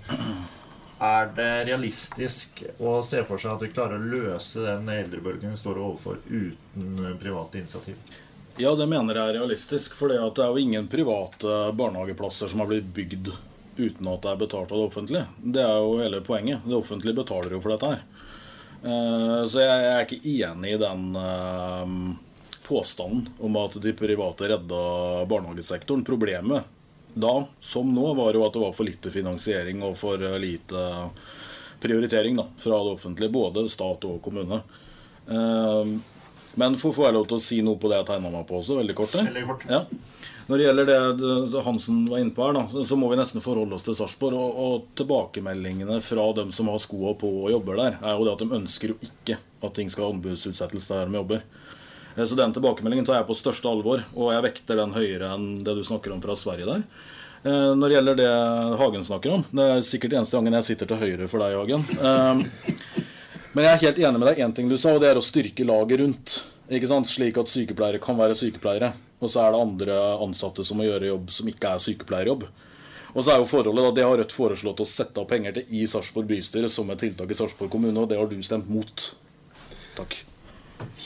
Er 0.99 1.31
det 1.39 1.47
realistisk 1.71 2.59
å 2.83 2.97
se 3.03 3.23
for 3.23 3.39
seg 3.39 3.55
at 3.55 3.63
vi 3.63 3.71
klarer 3.71 3.95
å 3.95 4.11
løse 4.11 4.59
den 4.67 4.91
eldrebølgen 4.91 5.55
vi 5.55 5.61
står 5.63 5.79
overfor, 5.85 6.19
uten 6.27 7.15
private 7.23 7.63
initiativ? 7.63 8.19
Ja, 8.59 8.75
det 8.75 8.91
mener 8.91 9.15
jeg 9.15 9.31
er 9.31 9.39
realistisk. 9.39 9.95
For 9.95 10.11
det 10.11 10.19
er 10.19 10.51
jo 10.51 10.67
ingen 10.67 10.91
private 10.91 11.71
barnehageplasser 11.79 12.51
som 12.51 12.59
har 12.59 12.73
blitt 12.75 12.91
bygd 12.91 13.31
uten 13.77 14.09
at 14.11 14.23
det 14.23 14.31
er 14.31 14.41
betalt 14.41 14.71
av 14.71 14.79
det 14.79 14.89
offentlige. 14.89 15.25
Det 15.39 15.63
er 15.63 15.79
jo 15.81 15.97
hele 16.01 16.21
poenget. 16.25 16.65
Det 16.65 16.77
offentlige 16.77 17.17
betaler 17.21 17.55
jo 17.55 17.61
for 17.63 17.73
dette 17.73 17.91
her. 17.93 18.03
Eh, 18.83 19.41
så 19.49 19.63
jeg 19.63 19.87
er 19.89 20.05
ikke 20.05 20.35
enig 20.35 20.75
i 20.75 20.81
den 20.81 21.17
eh, 21.19 21.95
påstanden 22.67 23.27
om 23.43 23.59
at 23.61 23.77
de 23.83 23.95
private 23.97 24.49
redda 24.51 24.83
barnehagesektoren. 25.29 26.05
Problemet 26.07 26.69
da, 27.13 27.35
som 27.61 27.91
nå, 27.93 28.13
var 28.17 28.33
jo 28.33 28.45
at 28.45 28.55
det 28.55 28.63
var 28.63 28.73
for 28.73 28.89
lite 28.89 29.11
finansiering 29.13 29.83
og 29.85 29.97
for 29.99 30.21
lite 30.41 30.87
prioritering 31.83 32.39
da, 32.39 32.47
fra 32.57 32.79
det 32.83 32.97
offentlige. 32.97 33.33
Både 33.33 33.67
stat 33.71 34.09
og 34.09 34.19
kommune. 34.25 34.63
Eh, 35.27 35.93
men 36.55 36.75
får 36.77 37.05
jeg 37.07 37.15
lov 37.15 37.29
til 37.29 37.39
å 37.39 37.43
si 37.43 37.61
noe 37.65 37.79
på 37.81 37.89
det 37.89 38.01
jeg 38.01 38.09
tegna 38.11 38.29
meg 38.33 38.45
på 38.49 38.59
også, 38.59 38.77
veldig 38.77 38.95
kort? 38.97 39.15
Veldig 39.17 39.45
kort. 39.49 39.63
Ja. 39.71 39.81
Når 40.47 40.59
det 40.59 40.65
gjelder 40.65 40.89
det 41.15 41.61
Hansen 41.63 42.03
var 42.09 42.19
inne 42.19 42.33
på 42.35 42.43
her, 42.43 42.57
da, 42.57 42.83
så 42.83 42.97
må 42.99 43.07
vi 43.11 43.17
nesten 43.19 43.43
forholde 43.43 43.77
oss 43.77 43.85
til 43.87 43.95
Sarpsborg. 43.95 44.35
Og, 44.35 44.59
og, 44.59 44.85
tilbakemeldingene 44.99 46.01
fra 46.03 46.27
dem 46.35 46.51
som 46.51 46.71
har 46.71 46.81
skoa 46.83 47.13
på 47.19 47.29
og 47.45 47.51
jobber 47.53 47.79
der, 47.79 47.97
er 48.01 48.17
jo 48.17 48.27
det 48.27 48.33
at 48.35 48.43
de 48.43 48.57
ønsker 48.59 48.93
jo 48.93 48.97
ikke 49.07 49.39
at 49.63 49.75
ting 49.77 49.91
skal 49.91 50.07
ha 50.07 50.13
anbudsutsettelse 50.17 50.91
der 50.91 51.07
de 51.07 51.19
jobber. 51.21 51.45
Eh, 52.17 52.25
så 52.25 52.35
den 52.39 52.55
tilbakemeldingen 52.55 53.07
tar 53.07 53.21
jeg 53.21 53.29
på 53.29 53.39
største 53.39 53.71
alvor, 53.71 54.03
og 54.17 54.33
jeg 54.35 54.47
vekter 54.49 54.81
den 54.81 54.95
høyere 54.95 55.33
enn 55.37 55.49
det 55.63 55.77
du 55.79 55.83
snakker 55.87 56.15
om 56.15 56.23
fra 56.23 56.35
Sverige 56.39 56.67
der. 56.67 56.83
Eh, 57.43 57.69
når 57.77 57.87
det 57.87 57.97
gjelder 57.97 58.19
det 58.19 58.33
Hagen 58.79 59.03
snakker 59.03 59.33
om 59.35 59.41
Det 59.51 59.63
er 59.67 59.81
sikkert 59.83 60.13
eneste 60.15 60.37
gangen 60.37 60.55
jeg 60.55 60.67
sitter 60.69 60.87
til 60.87 61.01
høyre 61.01 61.27
for 61.31 61.43
deg, 61.43 61.55
Hagen. 61.59 61.87
Eh, 61.99 63.01
men 63.53 63.67
jeg 63.67 63.71
er 63.71 63.81
helt 63.85 63.99
enig 64.01 64.19
med 64.19 64.29
deg 64.31 64.43
én 64.43 64.55
ting 64.55 64.69
du 64.71 64.75
sa, 64.81 64.95
og 64.95 65.03
det 65.03 65.11
er 65.13 65.19
å 65.19 65.23
styrke 65.23 65.67
laget 65.67 66.03
rundt. 66.03 66.39
Slik 66.73 67.37
at 67.37 67.51
sykepleiere 67.51 67.99
kan 68.01 68.17
være 68.17 68.33
sykepleiere. 68.33 68.93
Og 69.23 69.31
så 69.31 69.43
er 69.43 69.53
det 69.53 69.63
andre 69.63 69.97
ansatte 70.25 70.65
som 70.67 70.79
må 70.79 70.87
gjøre 70.89 71.11
jobb 71.13 71.31
som 71.31 71.49
ikke 71.49 71.73
er 71.73 71.83
sykepleierjobb. 71.85 72.45
Og 73.13 73.21
så 73.21 73.33
er 73.33 73.41
jo 73.41 73.49
forholdet 73.49 73.85
da, 73.85 73.95
Det 73.95 74.05
har 74.07 74.19
Rødt 74.19 74.35
foreslått 74.35 74.81
å 74.83 74.89
sette 74.89 75.21
av 75.21 75.29
penger 75.29 75.59
til 75.59 75.73
i 75.79 75.87
Sarpsborg 75.89 76.29
bystyre 76.29 76.69
som 76.71 76.89
et 76.91 77.01
tiltak 77.03 77.31
i 77.31 77.37
Sarpsborg 77.37 77.71
kommune, 77.71 77.95
og 77.99 78.09
det 78.09 78.19
har 78.19 78.29
du 78.29 78.37
stemt 78.45 78.69
mot. 78.73 79.09
Takk. 79.93 80.23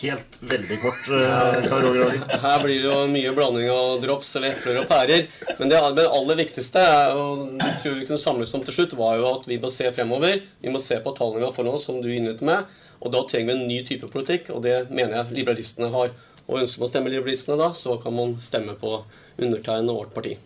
Helt 0.02 0.38
veldig 0.40 0.78
kort, 0.82 1.10
uh, 1.12 1.68
Karo 1.68 1.92
Gragen. 1.94 2.24
Her 2.42 2.64
blir 2.64 2.80
det 2.82 2.88
jo 2.88 2.96
mye 3.12 3.34
blanding 3.36 3.70
av 3.70 4.00
drops 4.02 4.32
eller 4.40 4.56
epler 4.56 4.80
og 4.82 4.88
pærer. 4.90 5.28
Men 5.60 5.72
det, 5.72 5.80
aller 6.08 6.40
viktigste, 6.40 6.84
og 7.14 7.60
det 7.60 7.74
tror 7.84 8.00
vi 8.00 8.08
kunne 8.08 8.22
samles 8.22 8.56
om 8.58 8.64
til 8.66 8.78
slutt, 8.80 8.98
var 8.98 9.20
jo 9.20 9.28
at 9.36 9.48
vi 9.50 9.60
må 9.62 9.70
se 9.74 9.92
fremover. 9.94 10.40
Vi 10.64 10.74
må 10.74 10.82
se 10.82 10.98
på 11.04 11.14
tallene 11.18 11.44
vi 11.44 11.50
har 11.50 11.56
foran 11.56 11.76
oss, 11.76 11.88
som 11.92 12.00
du 12.02 12.10
innledet 12.10 12.46
med. 12.48 12.66
Og 13.04 13.14
da 13.14 13.22
trenger 13.30 13.52
vi 13.52 13.58
en 13.58 13.70
ny 13.70 13.82
type 13.86 14.10
politikk, 14.12 14.50
og 14.56 14.64
det 14.66 14.88
mener 14.90 15.20
jeg 15.20 15.42
liberalistene 15.42 15.92
har. 15.94 16.16
Og 16.48 16.62
ønsker 16.62 16.82
man 16.82 16.88
å 16.88 16.92
stemme 16.92 17.12
liberalistene 17.12 17.58
da, 17.60 17.72
så 17.76 17.98
kan 18.02 18.16
man 18.16 18.38
stemme 18.44 18.78
på 18.80 18.94
undertegnede 19.38 19.94
og 19.94 20.06
vårt 20.06 20.14
parti. 20.16 20.38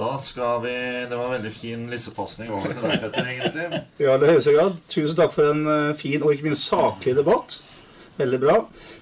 Da 0.00 0.14
skal 0.22 0.62
vi 0.62 0.74
Det 1.10 1.16
var 1.16 1.26
en 1.26 1.34
veldig 1.34 1.52
fin 1.52 1.82
lissepasning 1.90 2.52
over 2.54 2.72
til 2.72 2.86
deg, 2.86 3.02
Petter, 3.02 3.26
egentlig. 3.34 3.82
Ja, 4.06 4.14
det 4.20 4.30
høyeste 4.32 4.54
grad. 4.56 4.78
Tusen 4.88 5.18
takk 5.18 5.34
for 5.34 5.50
en 5.52 5.66
eh, 5.68 5.98
fin 5.98 6.22
og 6.22 6.32
ikke 6.32 6.48
minst 6.48 6.70
saklig 6.70 7.16
debatt. 7.18 7.58
Veldig 8.20 8.40
bra. 8.40 8.54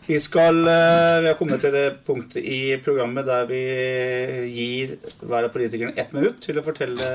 Vi, 0.08 0.18
skal, 0.22 0.58
eh, 0.66 1.20
vi 1.22 1.30
har 1.30 1.36
kommet 1.38 1.62
til 1.62 1.74
det 1.74 1.86
punktet 2.06 2.42
i 2.42 2.78
programmet 2.82 3.28
der 3.28 3.46
vi 3.50 3.62
gir 4.50 4.96
hver 5.20 5.46
av 5.46 5.54
politikerne 5.54 5.94
ett 6.00 6.14
minutt 6.16 6.42
til 6.42 6.58
å 6.58 6.66
fortelle 6.66 7.12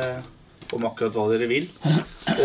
om 0.74 0.88
akkurat 0.88 1.16
hva 1.18 1.28
dere 1.34 1.50
vil. 1.52 1.68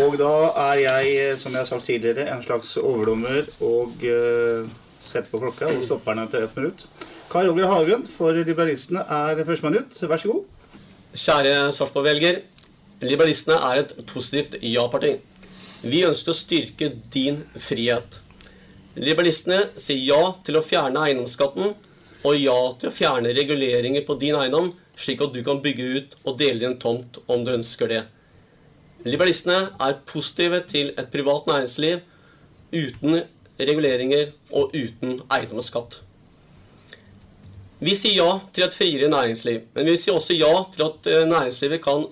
Og 0.03 0.19
da 0.19 0.33
er 0.69 0.83
jeg, 0.83 1.39
som 1.41 1.55
jeg 1.55 1.63
har 1.63 1.69
sagt 1.69 1.87
tidligere, 1.87 2.27
en 2.33 2.43
slags 2.45 2.75
overdommer 2.81 3.47
og 3.63 4.03
uh, 4.05 4.67
setter 5.09 5.31
på 5.31 5.41
klokka 5.41 5.71
og 5.71 5.83
stopper 5.85 6.15
den 6.15 6.27
etter 6.27 6.45
ett 6.45 6.55
minutt. 6.57 6.85
Kai 7.29 7.43
Roger 7.45 7.69
Hagen 7.69 8.05
for 8.09 8.33
Liberalistene 8.33 9.03
er 9.03 9.43
førstemann 9.45 9.81
ut. 9.81 9.99
Vær 10.09 10.21
så 10.21 10.31
god. 10.31 10.45
Kjære 11.13 11.53
Sarpsborg-velger. 11.75 12.41
Liberalistene 13.05 13.57
er 13.69 13.83
et 13.83 13.93
positivt 14.09 14.57
ja-parti. 14.65 15.15
Vi 15.87 16.03
ønsker 16.07 16.33
å 16.33 16.37
styrke 16.37 16.89
din 17.13 17.39
frihet. 17.55 18.19
Liberalistene 18.99 19.69
sier 19.79 20.01
ja 20.09 20.33
til 20.43 20.59
å 20.59 20.65
fjerne 20.65 21.05
eiendomsskatten 21.07 21.73
og 22.27 22.35
ja 22.35 22.57
til 22.81 22.89
å 22.89 22.93
fjerne 22.95 23.31
reguleringer 23.37 24.03
på 24.07 24.17
din 24.19 24.35
eiendom, 24.35 24.73
slik 24.99 25.21
at 25.23 25.31
du 25.35 25.39
kan 25.45 25.61
bygge 25.63 25.85
ut 25.95 26.17
og 26.25 26.39
dele 26.41 26.65
din 26.65 26.79
tomt 26.81 27.21
om 27.31 27.45
du 27.45 27.53
ønsker 27.53 27.93
det. 27.93 28.01
Liberalistene 29.07 29.69
er 29.79 30.01
positive 30.09 30.59
til 30.67 30.91
et 30.99 31.11
privat 31.13 31.47
næringsliv 31.47 32.01
uten 32.75 33.21
reguleringer 33.59 34.31
og 34.55 34.75
uten 34.75 35.19
eiendomsskatt. 35.31 35.99
Vi 37.79 37.93
sier 37.95 38.17
ja 38.17 38.31
til 38.51 38.65
et 38.65 38.75
friere 38.75 39.07
næringsliv, 39.11 39.61
men 39.75 39.87
vi 39.87 39.95
sier 39.99 40.17
også 40.17 40.35
ja 40.35 40.51
til 40.73 40.83
at 40.83 41.07
eh, 41.07 41.27
næringslivet 41.29 41.81
kan 41.83 42.03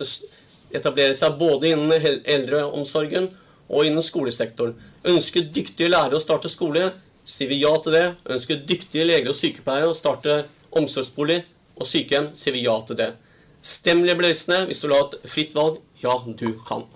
etablere 0.75 1.15
seg 1.15 1.35
både 1.39 1.73
innen 1.73 1.91
eldreomsorgen 2.23 3.27
og 3.67 3.83
innen 3.83 4.03
skolesektoren. 4.03 4.77
Ønsker 5.07 5.49
dyktige 5.51 5.91
lærere 5.91 6.19
å 6.19 6.23
starte 6.23 6.51
skole, 6.51 6.87
sier 7.27 7.51
vi 7.51 7.59
ja 7.59 7.73
til 7.83 7.97
det. 7.97 8.05
Ønsker 8.31 8.63
dyktige 8.67 9.07
leger 9.07 9.33
og 9.33 9.35
sykepleiere 9.35 9.91
å 9.91 9.97
starte 9.97 10.45
omsorgsbolig 10.71 11.41
og 11.75 11.87
sykehjem, 11.87 12.31
sier 12.35 12.55
vi 12.55 12.63
ja 12.63 12.77
til 12.87 12.99
det. 13.01 13.11
Stem 13.59 14.05
liberalistene 14.07 14.63
hvis 14.69 14.79
du 14.79 14.87
vil 14.87 14.95
ha 14.95 15.03
et 15.09 15.19
fritt 15.27 15.55
valg. 15.57 15.81
Ja, 15.99 16.15
du 16.23 16.51
kan. 16.67 16.87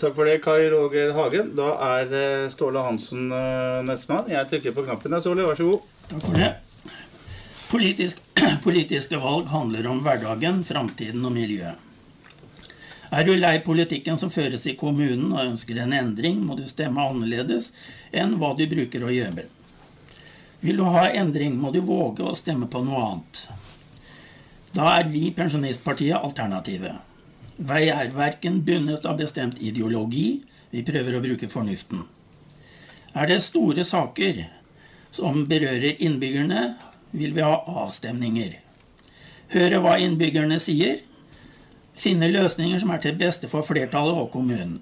Takk 0.00 0.14
for 0.16 0.24
det, 0.24 0.38
Kai 0.40 0.70
Roger 0.72 1.12
Hagen. 1.12 1.50
Da 1.58 1.74
er 1.98 2.14
eh, 2.16 2.48
Ståle 2.48 2.80
Hansen 2.80 3.26
eh, 3.36 3.80
nestemann. 3.84 4.30
Jeg 4.32 4.48
trykker 4.48 4.72
på 4.72 4.86
knappen. 4.86 5.16
Ståle, 5.20 5.44
vær 5.44 5.58
så 5.58 5.66
god. 5.74 5.90
Takk 6.08 6.22
for 6.24 6.38
det. 6.40 6.48
Politisk, 7.68 8.22
politiske 8.64 9.20
valg 9.20 9.50
handler 9.52 9.90
om 9.90 10.00
hverdagen, 10.06 10.62
framtiden 10.64 11.26
og 11.28 11.34
miljøet. 11.36 11.86
Er 13.10 13.26
du 13.26 13.34
lei 13.34 13.58
politikken 13.66 14.16
som 14.16 14.30
føres 14.32 14.64
i 14.70 14.76
kommunen 14.78 15.34
og 15.34 15.42
ønsker 15.42 15.82
en 15.82 15.92
endring, 15.92 16.40
må 16.46 16.56
du 16.56 16.62
stemme 16.70 17.02
annerledes 17.02 17.72
enn 18.14 18.36
hva 18.40 18.54
du 18.56 18.64
bruker 18.70 19.04
å 19.04 19.12
gjøre. 19.12 19.48
Vil 20.62 20.80
du 20.80 20.86
ha 20.86 21.08
endring, 21.10 21.58
må 21.60 21.74
du 21.74 21.82
våge 21.84 22.24
å 22.24 22.36
stemme 22.38 22.70
på 22.70 22.84
noe 22.86 23.04
annet. 23.08 23.44
Da 24.72 24.94
er 24.94 25.10
vi 25.10 25.26
Pensjonistpartiet 25.34 26.22
alternativet. 26.22 27.09
Vi 27.60 27.90
er 27.92 28.14
verken 28.16 28.62
bundet 28.64 29.04
av 29.04 29.18
bestemt 29.20 29.58
ideologi, 29.60 30.40
vi 30.70 30.80
prøver 30.86 31.18
å 31.18 31.20
bruke 31.20 31.48
fornuften. 31.52 32.06
Er 33.12 33.26
det 33.28 33.42
store 33.44 33.84
saker 33.84 34.46
som 35.12 35.44
berører 35.50 35.98
innbyggerne, 36.00 36.76
vil 37.10 37.34
vi 37.34 37.42
ha 37.44 37.58
avstemninger. 37.84 38.54
Høre 39.50 39.80
hva 39.82 39.96
innbyggerne 40.00 40.60
sier, 40.62 41.02
finne 41.98 42.30
løsninger 42.30 42.80
som 42.80 42.94
er 42.94 43.02
til 43.02 43.18
beste 43.18 43.50
for 43.50 43.66
flertallet 43.66 44.16
og 44.16 44.30
kommunen. 44.32 44.78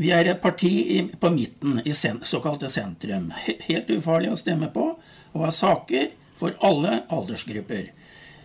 Vi 0.00 0.08
er 0.14 0.30
et 0.30 0.40
parti 0.42 1.02
på 1.20 1.30
midten 1.30 1.82
i 1.84 1.92
såkalte 1.94 2.70
sentrum. 2.72 3.28
Helt 3.68 3.90
ufarlig 3.92 4.32
å 4.32 4.38
stemme 4.38 4.70
på, 4.72 4.88
og 5.34 5.44
har 5.44 5.54
saker 5.54 6.08
for 6.38 6.56
alle 6.64 7.02
aldersgrupper. 7.12 7.92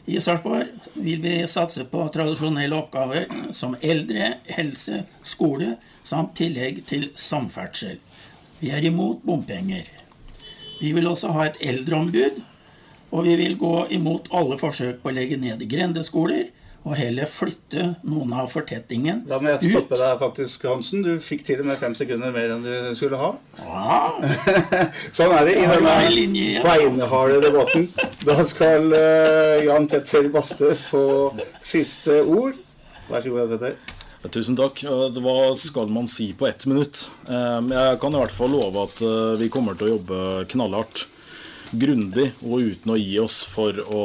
I 0.10 0.22
Sarpsborg 0.22 0.68
vil 0.94 1.22
vi 1.22 1.34
satse 1.48 1.84
på 1.86 2.08
tradisjonelle 2.10 2.74
oppgaver 2.74 3.28
som 3.54 3.76
eldre, 3.86 4.40
helse, 4.50 5.04
skole 5.22 5.76
samt 6.02 6.34
tillegg 6.40 6.80
til 6.90 7.12
samferdsel. 7.14 8.00
Vi 8.58 8.72
er 8.74 8.88
imot 8.90 9.22
bompenger. 9.22 9.86
Vi 10.80 10.96
vil 10.96 11.12
også 11.12 11.30
ha 11.36 11.46
et 11.46 11.60
eldreombud, 11.62 12.40
og 13.14 13.28
vi 13.28 13.36
vil 13.38 13.54
gå 13.62 13.76
imot 13.94 14.32
alle 14.34 14.58
forsøk 14.58 15.04
på 15.04 15.12
å 15.12 15.16
legge 15.20 15.38
ned 15.38 15.62
grendeskoler 15.70 16.50
og 16.88 16.96
heller 16.96 17.28
flytte 17.28 17.84
noen 18.08 18.32
av 18.40 18.48
fortettingen 18.52 19.24
ut. 19.24 19.28
Da 19.30 19.40
må 19.42 19.52
jeg 19.52 19.74
stoppe 19.74 20.00
deg 20.00 20.22
faktisk, 20.22 20.64
Hansen. 20.70 21.04
Du 21.04 21.12
fikk 21.24 21.44
til 21.48 21.62
og 21.64 21.68
med 21.70 21.80
fem 21.82 21.96
sekunder 21.98 22.32
mer 22.36 22.56
enn 22.56 22.64
du 22.64 22.96
skulle 22.98 23.20
ha. 23.20 23.34
Ja. 23.60 24.00
sånn 25.18 25.36
er 25.36 25.50
det 25.50 25.58
i 25.60 25.68
denne 25.68 26.64
beinharde 26.64 27.44
debatten. 27.44 27.90
Da 28.24 28.40
skal 28.48 28.90
uh, 28.96 29.60
Jan 29.66 29.90
Petter 29.92 30.32
Bastø 30.34 30.74
få 30.80 31.06
siste 31.60 32.22
ord. 32.24 32.58
Vær 33.10 33.26
så 33.26 33.34
god, 33.34 33.44
Jan 33.44 33.56
Petter. 33.58 33.80
Tusen 34.28 34.58
takk. 34.60 34.82
Hva 34.84 35.38
skal 35.60 35.92
man 35.96 36.10
si 36.12 36.32
på 36.36 36.48
ett 36.50 36.66
minutt? 36.68 37.06
Jeg 37.28 38.00
kan 38.02 38.16
i 38.16 38.20
hvert 38.20 38.36
fall 38.36 38.52
love 38.52 38.84
at 38.90 39.00
eh, 39.00 39.38
vi 39.40 39.48
kommer 39.54 39.78
til 39.80 39.88
å 39.88 39.94
jobbe 39.94 40.18
knallhardt 40.52 41.06
grundig 41.72 42.32
og 42.42 42.64
uten 42.72 42.94
å 42.94 42.98
gi 43.00 43.18
oss 43.22 43.42
for 43.48 43.78
å 43.94 44.04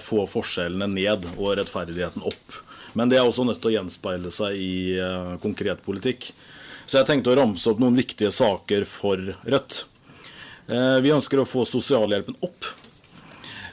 få 0.00 0.26
forskjellene 0.30 0.88
ned 0.90 1.26
og 1.36 1.56
rettferdigheten 1.58 2.24
opp. 2.28 2.58
Men 2.98 3.08
det 3.08 3.18
er 3.18 3.26
også 3.26 3.46
nødt 3.48 3.62
til 3.62 3.72
å 3.72 3.76
gjenspeile 3.78 4.32
seg 4.34 4.58
i 4.60 4.74
uh, 5.00 5.34
konkret 5.42 5.80
politikk. 5.84 6.28
Så 6.84 6.98
jeg 6.98 7.08
tenkte 7.08 7.32
å 7.32 7.38
ramse 7.38 7.70
opp 7.70 7.80
noen 7.80 7.96
viktige 7.96 8.32
saker 8.34 8.84
for 8.88 9.32
Rødt. 9.42 9.84
Uh, 10.68 11.00
vi 11.04 11.14
ønsker 11.14 11.40
å 11.40 11.48
få 11.48 11.64
sosialhjelpen 11.68 12.36
opp. 12.44 12.68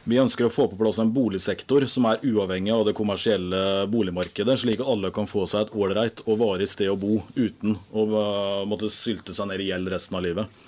Vi 0.09 0.17
ønsker 0.17 0.47
å 0.47 0.53
få 0.53 0.69
på 0.71 0.79
plass 0.79 0.97
en 1.03 1.11
boligsektor 1.13 1.83
som 1.91 2.07
er 2.09 2.23
uavhengig 2.25 2.71
av 2.73 2.85
det 2.87 2.95
kommersielle 2.97 3.85
boligmarkedet, 3.91 4.55
slik 4.57 4.79
at 4.79 4.87
alle 4.89 5.11
kan 5.13 5.27
få 5.29 5.43
seg 5.49 5.67
et 5.67 5.75
ålreit 5.75 6.23
og 6.25 6.39
varig 6.39 6.69
sted 6.71 6.89
å 6.89 6.97
bo 6.97 7.19
uten 7.35 7.75
å 7.91 8.07
uh, 8.15 8.65
måtte 8.69 8.89
sylte 8.93 9.35
seg 9.35 9.51
ned 9.51 9.61
i 9.61 9.69
gjeld 9.73 9.91
resten 9.93 10.17
av 10.17 10.25
livet. 10.25 10.59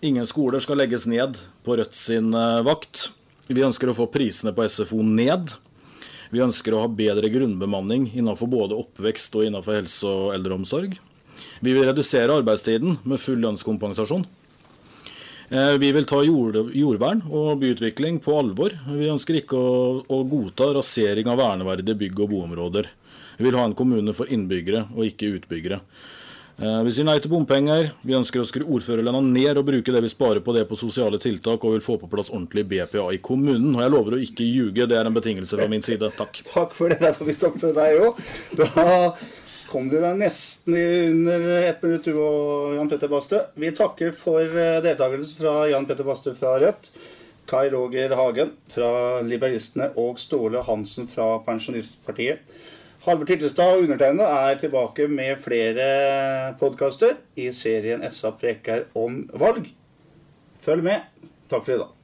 Ingen 0.00 0.24
skoler 0.26 0.62
skal 0.64 0.78
legges 0.80 1.04
ned 1.04 1.36
på 1.60 1.74
Rødt 1.76 1.96
sin 1.96 2.32
eh, 2.32 2.62
vakt. 2.64 3.10
Vi 3.52 3.60
ønsker 3.60 3.90
å 3.90 3.96
få 3.98 4.06
prisene 4.08 4.54
på 4.56 4.64
SFO 4.64 5.02
ned. 5.04 5.50
Vi 6.32 6.40
ønsker 6.40 6.72
å 6.72 6.84
ha 6.86 6.88
bedre 6.88 7.28
grunnbemanning 7.28 8.06
innenfor 8.14 8.48
både 8.48 8.78
oppvekst 8.80 9.34
og 9.36 9.44
innenfor 9.44 9.76
helse 9.76 10.08
og 10.08 10.30
eldreomsorg. 10.38 10.94
Vi 11.60 11.74
vil 11.76 11.84
redusere 11.84 12.38
arbeidstiden 12.40 12.96
med 13.04 13.20
full 13.20 13.42
lønnskompensasjon. 13.44 14.24
Eh, 15.50 15.74
vi 15.82 15.90
vil 15.92 16.08
ta 16.08 16.22
jord, 16.24 16.56
jordvern 16.72 17.20
og 17.28 17.60
byutvikling 17.60 18.22
på 18.24 18.38
alvor. 18.40 18.78
Vi 18.88 19.10
ønsker 19.12 19.42
ikke 19.42 19.60
å, 19.60 19.74
å 20.00 20.22
godta 20.24 20.70
rasering 20.78 21.28
av 21.28 21.42
verneverdige 21.42 22.00
bygg- 22.06 22.24
og 22.24 22.32
boområder. 22.32 22.88
Vi 23.36 23.44
vil 23.50 23.60
ha 23.60 23.68
en 23.68 23.76
kommune 23.76 24.16
for 24.16 24.32
innbyggere 24.32 24.86
og 24.94 25.10
ikke 25.10 25.34
utbyggere. 25.36 25.82
Eh, 26.60 26.80
vi 26.84 26.92
sier 26.92 27.06
nei 27.08 27.16
til 27.24 27.32
bompenger. 27.32 27.86
Vi 28.04 28.12
ønsker 28.12 28.42
å 28.42 28.48
skru 28.48 28.66
ordførerlønna 28.76 29.22
ned 29.24 29.56
og 29.56 29.64
bruke 29.70 29.92
det 29.94 30.02
vi 30.04 30.10
sparer 30.12 30.42
på 30.44 30.52
det 30.52 30.66
på 30.68 30.76
sosiale 30.76 31.16
tiltak, 31.20 31.62
og 31.64 31.78
vil 31.78 31.84
få 31.84 31.96
på 32.02 32.08
plass 32.12 32.28
ordentlig 32.34 32.66
BPA 32.68 33.06
i 33.16 33.20
kommunen. 33.24 33.70
Og 33.72 33.80
jeg 33.80 33.92
lover 33.94 34.16
å 34.16 34.20
ikke 34.20 34.44
ljuge, 34.44 34.88
det 34.90 34.98
er 34.98 35.08
en 35.08 35.16
betingelse 35.16 35.56
fra 35.56 35.68
min 35.72 35.84
side. 35.84 36.10
Takk. 36.18 36.42
Takk 36.50 36.74
for 36.76 36.92
det. 36.92 36.98
Der 37.00 37.16
får 37.16 37.30
vi 37.30 37.36
stoppe 37.38 37.70
deg 37.76 38.02
òg. 38.04 38.20
Da 38.60 39.14
kom 39.70 39.88
du 39.88 39.96
deg 40.02 40.18
nesten 40.20 40.76
under 40.76 41.46
ett 41.62 41.80
minutt, 41.86 42.04
du 42.04 42.18
og 42.20 42.76
Jan 42.76 42.90
Petter 42.92 43.08
Bastø. 43.08 43.40
Vi 43.56 43.70
takker 43.80 44.12
for 44.16 44.44
eh, 44.44 44.82
deltakelsen 44.84 45.40
fra 45.40 45.54
Jan 45.70 45.88
Petter 45.88 46.04
Bastø 46.04 46.34
fra 46.36 46.58
Rødt. 46.60 46.92
Kai 47.48 47.70
Roger 47.72 48.12
Hagen 48.18 48.52
fra 48.70 48.90
Liberalistene 49.26 49.88
og 49.98 50.20
Ståle 50.20 50.60
Hansen 50.68 51.08
fra 51.10 51.38
Pensjonistpartiet. 51.46 52.44
Halvor 53.00 53.24
Titlestad 53.24 53.78
og 53.78 53.86
undertegnede 53.86 54.26
er 54.28 54.58
tilbake 54.60 55.06
med 55.08 55.38
flere 55.40 55.84
podkaster 56.60 57.14
i 57.40 57.46
serien 57.56 58.04
SA 58.12 58.34
preker 58.36 58.90
om 58.92 59.22
valg. 59.40 59.70
Følg 60.60 60.84
med. 60.84 61.08
Takk 61.48 61.64
for 61.64 61.72
i 61.72 61.78
dag. 61.80 61.99